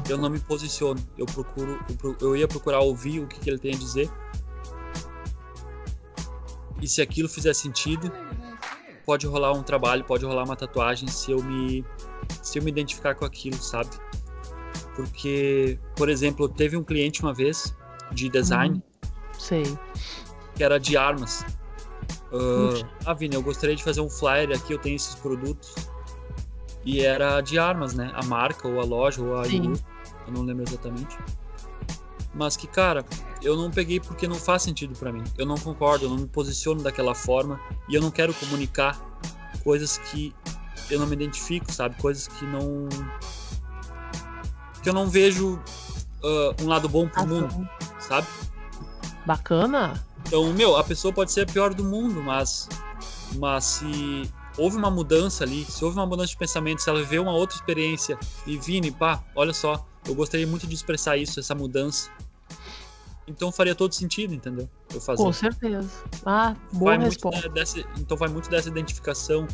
eu 0.09 0.17
não 0.17 0.29
me 0.29 0.39
posiciono. 0.39 0.99
Eu 1.17 1.25
procuro, 1.25 1.79
eu, 2.03 2.17
eu 2.21 2.35
ia 2.37 2.47
procurar 2.47 2.79
ouvir 2.79 3.19
o 3.19 3.27
que, 3.27 3.39
que 3.39 3.49
ele 3.49 3.59
tem 3.59 3.75
a 3.75 3.77
dizer. 3.77 4.09
E 6.87 6.89
se 6.89 7.01
aquilo 7.01 7.27
fizer 7.27 7.53
sentido, 7.53 8.09
pode 9.05 9.27
rolar 9.27 9.51
um 9.51 9.61
trabalho, 9.61 10.05
pode 10.05 10.23
rolar 10.23 10.45
uma 10.45 10.55
tatuagem 10.55 11.05
se 11.09 11.33
eu 11.33 11.43
me 11.43 11.83
se 12.41 12.57
eu 12.57 12.63
me 12.63 12.71
identificar 12.71 13.13
com 13.13 13.25
aquilo, 13.25 13.57
sabe? 13.57 13.89
Porque, 14.95 15.77
por 15.97 16.07
exemplo, 16.07 16.47
teve 16.47 16.77
um 16.77 16.83
cliente 16.85 17.21
uma 17.21 17.33
vez 17.33 17.75
de 18.13 18.29
design 18.29 18.81
Sei. 19.37 19.63
que 20.55 20.63
era 20.63 20.79
de 20.79 20.95
armas. 20.95 21.45
Ah, 22.31 22.87
ah, 23.07 23.13
Vini, 23.13 23.35
eu 23.35 23.41
gostaria 23.41 23.75
de 23.75 23.83
fazer 23.83 23.99
um 23.99 24.09
flyer 24.09 24.55
aqui, 24.55 24.71
eu 24.71 24.79
tenho 24.79 24.95
esses 24.95 25.15
produtos. 25.15 25.75
E 26.85 27.01
era 27.01 27.41
de 27.41 27.59
armas, 27.59 27.95
né? 27.95 28.13
A 28.15 28.23
marca, 28.23 28.65
ou 28.65 28.79
a 28.79 28.85
loja, 28.85 29.21
ou 29.21 29.35
a 29.35 29.43
Sim. 29.43 29.73
eu 30.25 30.31
não 30.31 30.43
lembro 30.43 30.63
exatamente. 30.63 31.17
Mas 32.37 32.55
que, 32.55 32.67
cara, 32.67 33.03
eu 33.41 33.57
não 33.57 33.71
peguei 33.71 33.99
porque 33.99 34.27
não 34.27 34.35
faz 34.35 34.61
sentido 34.61 34.97
pra 34.97 35.11
mim. 35.11 35.23
Eu 35.37 35.45
não 35.45 35.57
concordo, 35.57 36.05
eu 36.05 36.09
não 36.09 36.17
me 36.17 36.27
posiciono 36.27 36.83
daquela 36.83 37.15
forma. 37.15 37.59
E 37.89 37.95
eu 37.95 38.01
não 38.01 38.11
quero 38.11 38.33
comunicar 38.33 38.99
coisas 39.63 39.97
que 39.97 40.33
eu 40.89 40.99
não 40.99 41.07
me 41.07 41.13
identifico, 41.13 41.71
sabe? 41.71 41.95
Coisas 41.99 42.27
que 42.27 42.45
não. 42.45 42.87
que 44.83 44.89
eu 44.89 44.93
não 44.93 45.09
vejo 45.09 45.59
ah, 46.23 46.55
um 46.61 46.67
lado 46.67 46.87
bom 46.89 47.07
pro 47.07 47.25
mundo, 47.27 47.45
Ação. 47.45 47.67
sabe? 47.99 48.27
Bacana. 49.25 50.05
Então, 50.25 50.51
meu, 50.53 50.75
a 50.75 50.83
pessoa 50.83 51.13
pode 51.13 51.31
ser 51.31 51.41
a 51.41 51.45
pior 51.45 51.73
do 51.73 51.83
mundo, 51.83 52.21
mas, 52.21 52.67
mas 53.35 53.63
se 53.63 54.29
houve 54.57 54.77
uma 54.77 54.89
mudança 54.89 55.43
ali, 55.43 55.63
se 55.65 55.83
houve 55.85 55.97
uma 55.97 56.05
mudança 56.05 56.29
de 56.29 56.37
pensamento, 56.37 56.81
se 56.81 56.89
ela 56.89 56.99
viveu 56.99 57.21
uma 57.21 57.33
outra 57.33 57.55
experiência 57.55 58.17
e 58.45 58.57
Vini, 58.57 58.91
pá, 58.91 59.23
olha 59.35 59.53
só, 59.53 59.85
eu 60.05 60.15
gostaria 60.15 60.47
muito 60.47 60.67
de 60.67 60.73
expressar 60.73 61.17
isso, 61.17 61.39
essa 61.39 61.55
mudança. 61.55 62.09
Então 63.27 63.51
faria 63.51 63.75
todo 63.75 63.93
sentido, 63.93 64.33
entendeu? 64.33 64.69
Eu 64.93 65.01
fazer. 65.01 65.21
Com 65.21 65.33
certeza. 65.33 65.89
Ah, 66.25 66.55
boa 66.71 66.95
vai 66.95 67.05
resposta. 67.05 67.41
Muito 67.41 67.53
dessa, 67.53 67.79
então 67.99 68.15
vai 68.15 68.29
muito 68.29 68.49
dessa 68.49 68.69
identificação 68.69 69.45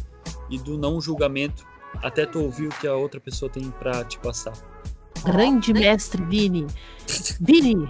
e 0.50 0.60
do 0.60 0.78
não 0.78 1.02
julgamento, 1.02 1.66
até 2.04 2.26
tu 2.26 2.42
ouvir 2.42 2.68
o 2.68 2.70
que 2.70 2.88
a 2.88 2.96
outra 2.96 3.20
pessoa 3.20 3.50
tem 3.50 3.72
para 3.72 4.04
te 4.06 4.20
passar. 4.20 4.54
Grande 5.26 5.74
mestre 5.74 6.24
Vini. 6.26 6.68
Vini, 7.42 7.90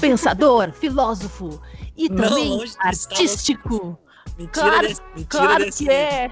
pensador, 0.00 0.72
filósofo 0.72 1.60
e 1.96 2.08
Não, 2.08 2.16
também 2.16 2.64
artístico. 2.78 3.98
Mentira 4.38 4.52
Claro- 4.70 4.86
desse, 4.88 5.02
mentira 5.16 5.26
Claro 5.28 5.64
desse 5.64 5.84
que 5.84 5.90
é. 5.90 6.30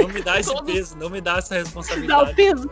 Não 0.00 0.08
me 0.08 0.22
dá 0.22 0.38
esse 0.40 0.62
peso, 0.64 0.96
não 0.98 1.08
me 1.10 1.20
dá 1.20 1.38
essa 1.38 1.54
Dá 1.54 1.60
o 1.60 1.64
responsabilidade. 1.64 2.34
peso. 2.34 2.68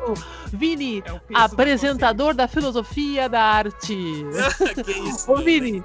Vini, 0.53 0.99
É 1.07 1.13
o 1.13 1.21
peso 1.21 1.29
do 1.29 1.37
apresentador 1.39 2.35
da 2.35 2.47
filosofia 2.47 3.29
da 3.29 3.43
arte. 3.43 3.97
que 4.85 4.91
isso? 4.93 5.33
Ô. 5.33 5.37
Vini, 5.39 5.83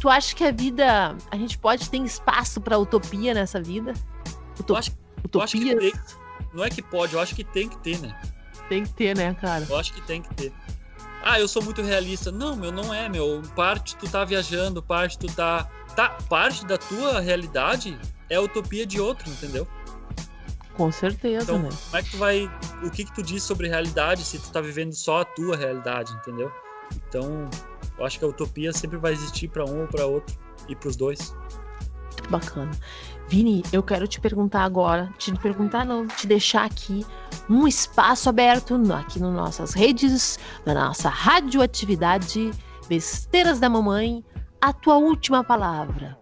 tu 0.00 0.08
acha 0.08 0.34
que 0.34 0.44
a 0.44 0.50
vida. 0.50 1.14
A 1.30 1.36
gente 1.36 1.58
pode 1.58 1.90
ter 1.90 1.98
espaço 1.98 2.58
pra 2.60 2.78
utopia 2.78 3.34
nessa 3.34 3.60
vida? 3.60 3.92
Uto- 4.58 4.72
Eu 4.72 4.76
acho, 4.78 4.90
eu 5.32 5.40
acho 5.42 5.52
que 5.58 5.58
utopia 5.72 5.78
tem. 5.78 5.92
Não 6.54 6.64
é 6.64 6.70
que 6.70 6.80
pode, 6.80 7.12
eu 7.14 7.20
acho 7.20 7.34
que 7.34 7.44
tem 7.44 7.68
que 7.68 7.76
ter, 7.78 7.98
né? 8.00 8.18
tem 8.68 8.82
que 8.84 8.94
ter, 8.94 9.14
né, 9.14 9.34
cara? 9.34 9.66
Eu 9.68 9.76
acho 9.76 9.92
que 9.92 10.00
tem 10.00 10.22
que 10.22 10.32
ter. 10.34 10.52
Ah, 11.24 11.40
eu 11.40 11.48
sou 11.48 11.62
muito 11.62 11.80
realista. 11.80 12.30
Não, 12.30 12.54
meu, 12.54 12.70
não 12.70 12.92
é, 12.92 13.08
meu. 13.08 13.40
Parte 13.56 13.96
tu 13.96 14.06
tá 14.08 14.24
viajando, 14.24 14.82
parte 14.82 15.18
tu 15.18 15.26
tá. 15.28 15.64
tá 15.96 16.10
parte 16.28 16.66
da 16.66 16.76
tua 16.76 17.18
realidade 17.20 17.98
é 18.28 18.36
a 18.36 18.40
utopia 18.42 18.84
de 18.86 19.00
outro, 19.00 19.28
entendeu? 19.30 19.66
Com 20.74 20.90
certeza, 20.92 21.44
Então, 21.44 21.58
né? 21.62 21.68
como 21.86 21.96
é 21.96 22.02
que 22.02 22.10
tu 22.10 22.18
vai. 22.18 22.50
O 22.82 22.90
que 22.90 23.04
que 23.04 23.14
tu 23.14 23.22
diz 23.22 23.42
sobre 23.42 23.68
realidade 23.68 24.22
se 24.22 24.38
tu 24.38 24.50
tá 24.50 24.60
vivendo 24.60 24.92
só 24.92 25.20
a 25.20 25.24
tua 25.24 25.56
realidade, 25.56 26.12
entendeu? 26.12 26.52
Então, 27.08 27.48
eu 27.96 28.04
acho 28.04 28.18
que 28.18 28.24
a 28.24 28.28
utopia 28.28 28.72
sempre 28.72 28.98
vai 28.98 29.12
existir 29.12 29.48
pra 29.48 29.64
um 29.64 29.82
ou 29.82 29.86
pra 29.86 30.04
outro 30.04 30.36
e 30.68 30.74
pros 30.76 30.96
dois. 30.96 31.34
Muito 32.12 32.30
bacana. 32.30 32.70
Vini, 33.26 33.62
eu 33.72 33.82
quero 33.82 34.06
te 34.06 34.20
perguntar 34.20 34.64
agora, 34.64 35.12
te 35.18 35.32
perguntar 35.38 35.84
não, 35.84 36.06
te 36.06 36.26
deixar 36.26 36.64
aqui 36.64 37.04
um 37.48 37.66
espaço 37.66 38.28
aberto 38.28 38.74
aqui 38.92 39.18
nas 39.18 39.32
nossas 39.32 39.72
redes, 39.72 40.38
na 40.64 40.74
nossa 40.74 41.08
radioatividade, 41.08 42.50
Besteiras 42.86 43.58
da 43.58 43.68
Mamãe, 43.68 44.22
a 44.60 44.72
tua 44.72 44.96
última 44.96 45.42
palavra. 45.42 46.18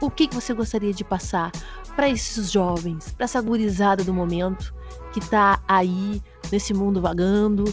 O 0.00 0.10
que, 0.10 0.28
que 0.28 0.34
você 0.34 0.52
gostaria 0.52 0.92
de 0.92 1.02
passar 1.02 1.50
para 1.96 2.08
esses 2.10 2.50
jovens, 2.50 3.12
para 3.12 3.24
essa 3.24 3.40
gurizada 3.40 4.04
do 4.04 4.12
momento 4.12 4.74
que 5.12 5.20
tá 5.20 5.62
aí 5.66 6.22
nesse 6.52 6.74
mundo 6.74 7.00
vagando? 7.00 7.64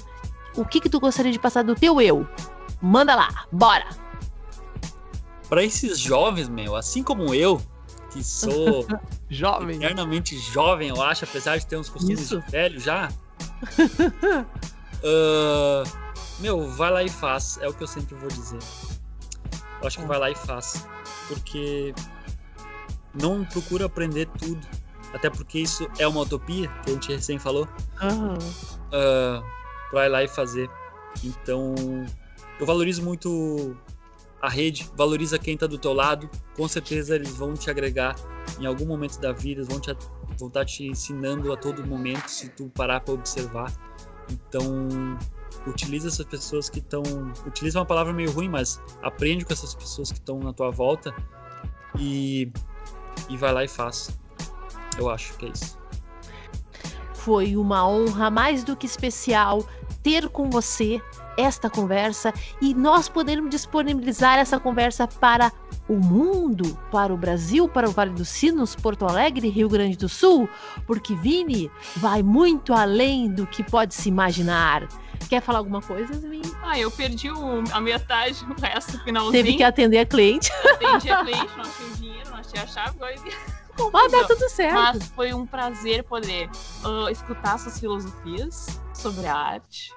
O 0.55 0.63
que 0.63 0.79
que 0.79 0.89
tu 0.89 0.99
gostaria 0.99 1.31
de 1.31 1.39
passar 1.39 1.63
do 1.63 1.75
teu 1.75 1.99
eu? 1.99 2.25
Manda 2.81 3.15
lá, 3.15 3.45
bora! 3.51 3.87
Pra 5.49 5.63
esses 5.63 5.99
jovens, 5.99 6.47
meu, 6.47 6.75
assim 6.75 7.03
como 7.03 7.33
eu, 7.33 7.61
que 8.11 8.23
sou 8.23 8.85
Jovem. 9.29 9.77
eternamente 9.77 10.37
jovem, 10.37 10.89
eu 10.89 11.01
acho, 11.01 11.23
apesar 11.25 11.57
de 11.57 11.65
ter 11.65 11.77
uns 11.77 11.89
costumes 11.89 12.19
Isso. 12.19 12.41
de 12.41 12.51
velho 12.51 12.79
já. 12.79 13.09
Ah, 15.03 15.83
meu, 16.39 16.67
vai 16.73 16.91
lá 16.91 17.03
e 17.03 17.09
faz. 17.09 17.57
É 17.59 17.67
o 17.67 17.73
que 17.73 17.81
eu 17.81 17.87
sempre 17.87 18.13
vou 18.13 18.27
dizer. 18.29 18.59
Eu 19.81 19.87
acho 19.87 19.97
que 19.99 20.05
vai 20.05 20.19
lá 20.19 20.29
e 20.29 20.35
faz. 20.35 20.87
Porque 21.27 21.91
não 23.19 23.43
procura 23.43 23.85
aprender 23.85 24.27
tudo. 24.37 24.61
Até 25.11 25.27
porque 25.27 25.57
isso 25.57 25.89
é 25.97 26.07
uma 26.07 26.21
utopia, 26.21 26.67
que 26.83 26.91
a 26.91 26.93
gente 26.93 27.11
recém 27.11 27.39
falou. 27.39 27.67
Pra 29.89 30.05
ir 30.05 30.09
lá 30.09 30.23
e 30.23 30.27
fazer. 30.27 30.69
Então, 31.23 31.73
eu 32.59 32.65
valorizo 32.67 33.03
muito 33.03 33.75
a 34.41 34.49
rede, 34.49 34.89
valoriza 34.95 35.37
quem 35.37 35.55
tá 35.55 35.67
do 35.67 35.77
teu 35.77 35.93
lado. 35.93 36.29
Com 36.55 36.67
certeza 36.67 37.15
eles 37.15 37.35
vão 37.35 37.53
te 37.53 37.69
agregar 37.69 38.15
em 38.59 38.65
algum 38.65 38.85
momento 38.85 39.19
da 39.19 39.31
vida, 39.31 39.61
eles 39.61 39.67
vão 39.67 39.79
te 39.79 39.95
vão 40.39 40.47
estar 40.47 40.65
te 40.65 40.85
ensinando 40.87 41.53
a 41.53 41.57
todo 41.57 41.85
momento 41.85 42.27
se 42.27 42.49
tu 42.49 42.69
parar 42.69 43.01
para 43.01 43.13
observar. 43.13 43.71
Então, 44.29 44.65
utiliza 45.67 46.07
essas 46.07 46.25
pessoas 46.25 46.69
que 46.69 46.79
estão, 46.79 47.03
utiliza 47.45 47.79
uma 47.79 47.85
palavra 47.85 48.13
meio 48.13 48.31
ruim, 48.31 48.49
mas 48.49 48.81
aprende 49.03 49.45
com 49.45 49.53
essas 49.53 49.75
pessoas 49.75 50.11
que 50.11 50.17
estão 50.17 50.39
na 50.39 50.53
tua 50.53 50.71
volta 50.71 51.13
e 51.99 52.51
e 53.29 53.37
vai 53.37 53.53
lá 53.53 53.63
e 53.63 53.67
faz. 53.67 54.17
Eu 54.97 55.09
acho 55.09 55.33
que 55.37 55.45
é 55.45 55.49
isso. 55.49 55.77
Foi 57.13 57.55
uma 57.55 57.87
honra 57.87 58.31
mais 58.31 58.63
do 58.63 58.75
que 58.75 58.85
especial 58.85 59.63
ter 60.01 60.27
com 60.29 60.49
você 60.49 61.01
esta 61.41 61.69
conversa 61.69 62.33
e 62.61 62.73
nós 62.73 63.09
podermos 63.09 63.49
disponibilizar 63.49 64.37
essa 64.37 64.59
conversa 64.59 65.07
para 65.07 65.51
o 65.87 65.95
mundo, 65.95 66.77
para 66.91 67.13
o 67.13 67.17
Brasil, 67.17 67.67
para 67.67 67.87
o 67.89 67.91
Vale 67.91 68.11
dos 68.11 68.29
Sinos, 68.29 68.75
Porto 68.75 69.05
Alegre, 69.05 69.49
Rio 69.49 69.67
Grande 69.69 69.97
do 69.97 70.07
Sul, 70.07 70.47
porque 70.87 71.15
Vini 71.15 71.69
vai 71.97 72.21
muito 72.23 72.73
além 72.73 73.29
do 73.29 73.45
que 73.47 73.63
pode 73.63 73.93
se 73.93 74.09
imaginar. 74.09 74.87
Quer 75.29 75.41
falar 75.41 75.59
alguma 75.59 75.81
coisa, 75.81 76.13
Vini? 76.13 76.41
Ah, 76.63 76.77
eu 76.79 76.89
perdi 76.91 77.29
o- 77.31 77.63
a 77.71 77.79
metade, 77.81 78.43
o 78.45 78.61
resto, 78.61 78.97
o 78.97 78.99
finalzinho. 79.03 79.31
Teve 79.31 79.55
que 79.57 79.63
atender 79.63 79.99
a 79.99 80.05
cliente. 80.05 80.51
Atendi 80.65 81.09
a 81.09 81.23
cliente, 81.23 81.49
não 81.57 81.63
achei 81.63 81.85
o 81.85 81.95
dinheiro, 81.95 82.29
não 82.29 82.37
achei 82.37 82.59
a 82.61 82.67
chave, 82.67 82.89
agora 82.97 83.15
Ah, 83.93 84.09
tá 84.11 84.27
tudo 84.27 84.49
certo. 84.49 84.73
Mas 84.75 85.07
foi 85.09 85.33
um 85.33 85.45
prazer 85.45 86.03
poder 86.03 86.49
ah, 86.83 87.11
escutar 87.11 87.55
essas 87.55 87.79
filosofias 87.79 88.79
sobre 88.93 89.25
a 89.27 89.35
arte, 89.35 89.91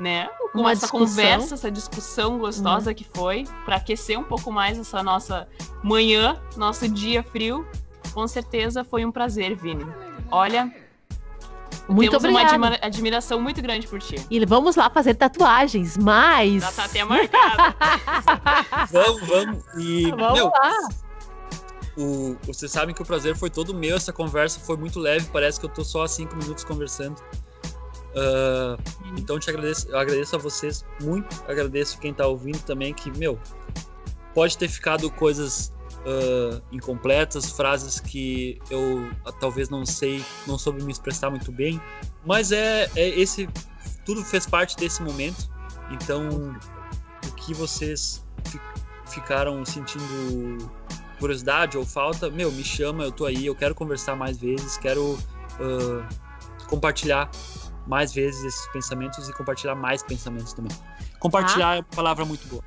né? 0.00 0.28
Com 0.52 0.60
Uma 0.60 0.72
essa 0.72 0.82
discussão. 0.82 1.00
Uhum. 1.00 1.08
conversa, 1.30 1.54
essa 1.54 1.70
discussão 1.70 2.38
gostosa 2.38 2.94
que 2.94 3.04
foi, 3.14 3.44
para 3.64 3.76
aquecer 3.76 4.18
um 4.18 4.24
pouco 4.24 4.50
mais 4.52 4.78
essa 4.78 5.02
nossa 5.02 5.48
manhã, 5.82 6.40
nosso 6.56 6.88
dia 6.88 7.22
frio. 7.22 7.66
Com 8.12 8.26
certeza 8.26 8.84
foi 8.84 9.04
um 9.04 9.12
prazer, 9.12 9.54
Vini. 9.56 9.86
Olha, 10.30 10.72
Muito 11.88 12.10
temos 12.10 12.24
obrigada. 12.24 12.56
uma 12.56 12.66
admira- 12.68 12.86
admiração 12.86 13.40
muito 13.40 13.60
grande 13.62 13.86
por 13.86 13.98
ti. 14.00 14.16
E 14.30 14.44
vamos 14.44 14.76
lá 14.76 14.88
fazer 14.90 15.14
tatuagens, 15.14 15.96
mas. 15.96 16.62
Já 16.62 16.72
tá 16.72 16.84
até 16.84 17.04
marcado. 17.04 17.74
Vamos, 18.92 19.26
vamos. 19.28 19.64
E, 19.78 20.10
Vamos 20.10 20.32
meu, 20.34 20.46
lá. 20.48 20.88
o, 21.96 22.36
vocês 22.44 22.70
sabem 22.72 22.94
que 22.94 23.02
o 23.02 23.04
prazer 23.04 23.36
foi 23.36 23.50
todo 23.50 23.74
meu. 23.74 23.96
Essa 23.96 24.12
conversa 24.12 24.58
foi 24.60 24.76
muito 24.76 24.98
leve. 24.98 25.28
Parece 25.32 25.58
que 25.60 25.66
eu 25.66 25.70
tô 25.70 25.84
só 25.84 26.02
há 26.04 26.08
cinco 26.08 26.34
minutos 26.36 26.64
conversando. 26.64 27.22
Ah, 28.16 28.76
então 29.16 29.38
te 29.38 29.50
agradeço, 29.50 29.88
eu 29.88 29.98
agradeço 29.98 30.36
a 30.36 30.38
vocês 30.38 30.84
muito. 31.00 31.44
Agradeço 31.46 31.98
quem 31.98 32.12
tá 32.12 32.26
ouvindo 32.26 32.60
também. 32.62 32.92
Que, 32.94 33.10
meu, 33.16 33.38
pode 34.34 34.56
ter 34.56 34.68
ficado 34.68 35.10
coisas 35.10 35.72
ah, 36.06 36.60
incompletas, 36.72 37.52
frases 37.52 38.00
que 38.00 38.58
eu 38.70 39.08
ah, 39.24 39.32
talvez 39.32 39.68
não 39.68 39.84
sei, 39.86 40.24
não 40.46 40.58
soube 40.58 40.82
me 40.82 40.92
expressar 40.92 41.30
muito 41.30 41.52
bem. 41.52 41.80
Mas 42.24 42.52
é, 42.52 42.90
é 42.96 43.08
esse. 43.08 43.48
Tudo 44.04 44.24
fez 44.24 44.46
parte 44.46 44.76
desse 44.76 45.02
momento. 45.02 45.48
Então, 45.90 46.54
o 47.26 47.34
que 47.34 47.54
vocês 47.54 48.24
fi- 48.44 48.60
ficaram 49.06 49.64
sentindo 49.64 50.70
curiosidade 51.18 51.76
ou 51.76 51.84
falta, 51.84 52.30
meu, 52.30 52.50
me 52.52 52.62
chama, 52.62 53.04
eu 53.04 53.10
tô 53.12 53.26
aí, 53.26 53.44
eu 53.46 53.54
quero 53.54 53.74
conversar 53.74 54.14
mais 54.16 54.38
vezes, 54.38 54.76
quero 54.78 55.18
compartilhar 56.68 57.30
mais 57.88 58.12
vezes 58.12 58.44
esses 58.44 58.66
pensamentos 58.72 59.28
e 59.28 59.32
compartilhar 59.32 59.74
mais 59.74 60.02
pensamentos 60.02 60.52
também. 60.52 60.76
Compartilhar 61.18 61.76
é 61.76 61.78
uma 61.78 61.84
palavra 61.84 62.24
muito 62.24 62.46
boa. 62.48 62.62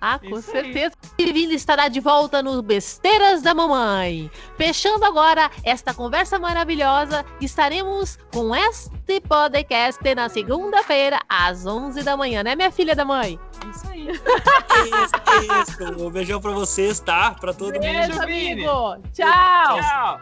Ah, 0.00 0.18
com 0.18 0.38
Isso 0.38 0.54
aí. 0.54 0.64
certeza. 0.64 0.94
E 1.18 1.32
Vini 1.32 1.54
estará 1.54 1.88
de 1.88 1.98
volta 1.98 2.42
no 2.42 2.60
Besteiras 2.60 3.40
da 3.40 3.54
Mamãe. 3.54 4.30
Fechando 4.56 5.02
agora 5.04 5.50
esta 5.62 5.94
conversa 5.94 6.38
maravilhosa, 6.38 7.24
estaremos 7.40 8.18
com 8.32 8.54
este 8.54 9.20
podcast 9.22 10.14
na 10.14 10.28
segunda-feira, 10.28 11.18
às 11.26 11.64
11 11.64 12.02
da 12.02 12.16
manhã, 12.18 12.42
né, 12.42 12.54
minha 12.54 12.70
filha 12.70 12.94
da 12.94 13.04
mãe? 13.04 13.40
Isso 13.74 13.86
aí. 13.88 14.06
Que 14.06 14.88
isso, 14.90 15.78
que 15.78 15.82
isso. 15.94 16.04
Um 16.06 16.10
beijão 16.10 16.38
pra 16.40 16.50
vocês, 16.52 17.00
tá? 17.00 17.30
Pra 17.32 17.54
todo 17.54 17.72
mundo. 17.72 17.80
Beijo, 17.80 18.08
Beijo, 18.08 18.26
Vini. 18.26 18.66
amigo. 18.66 19.08
Tchau. 19.14 19.80
Tchau. 19.80 20.20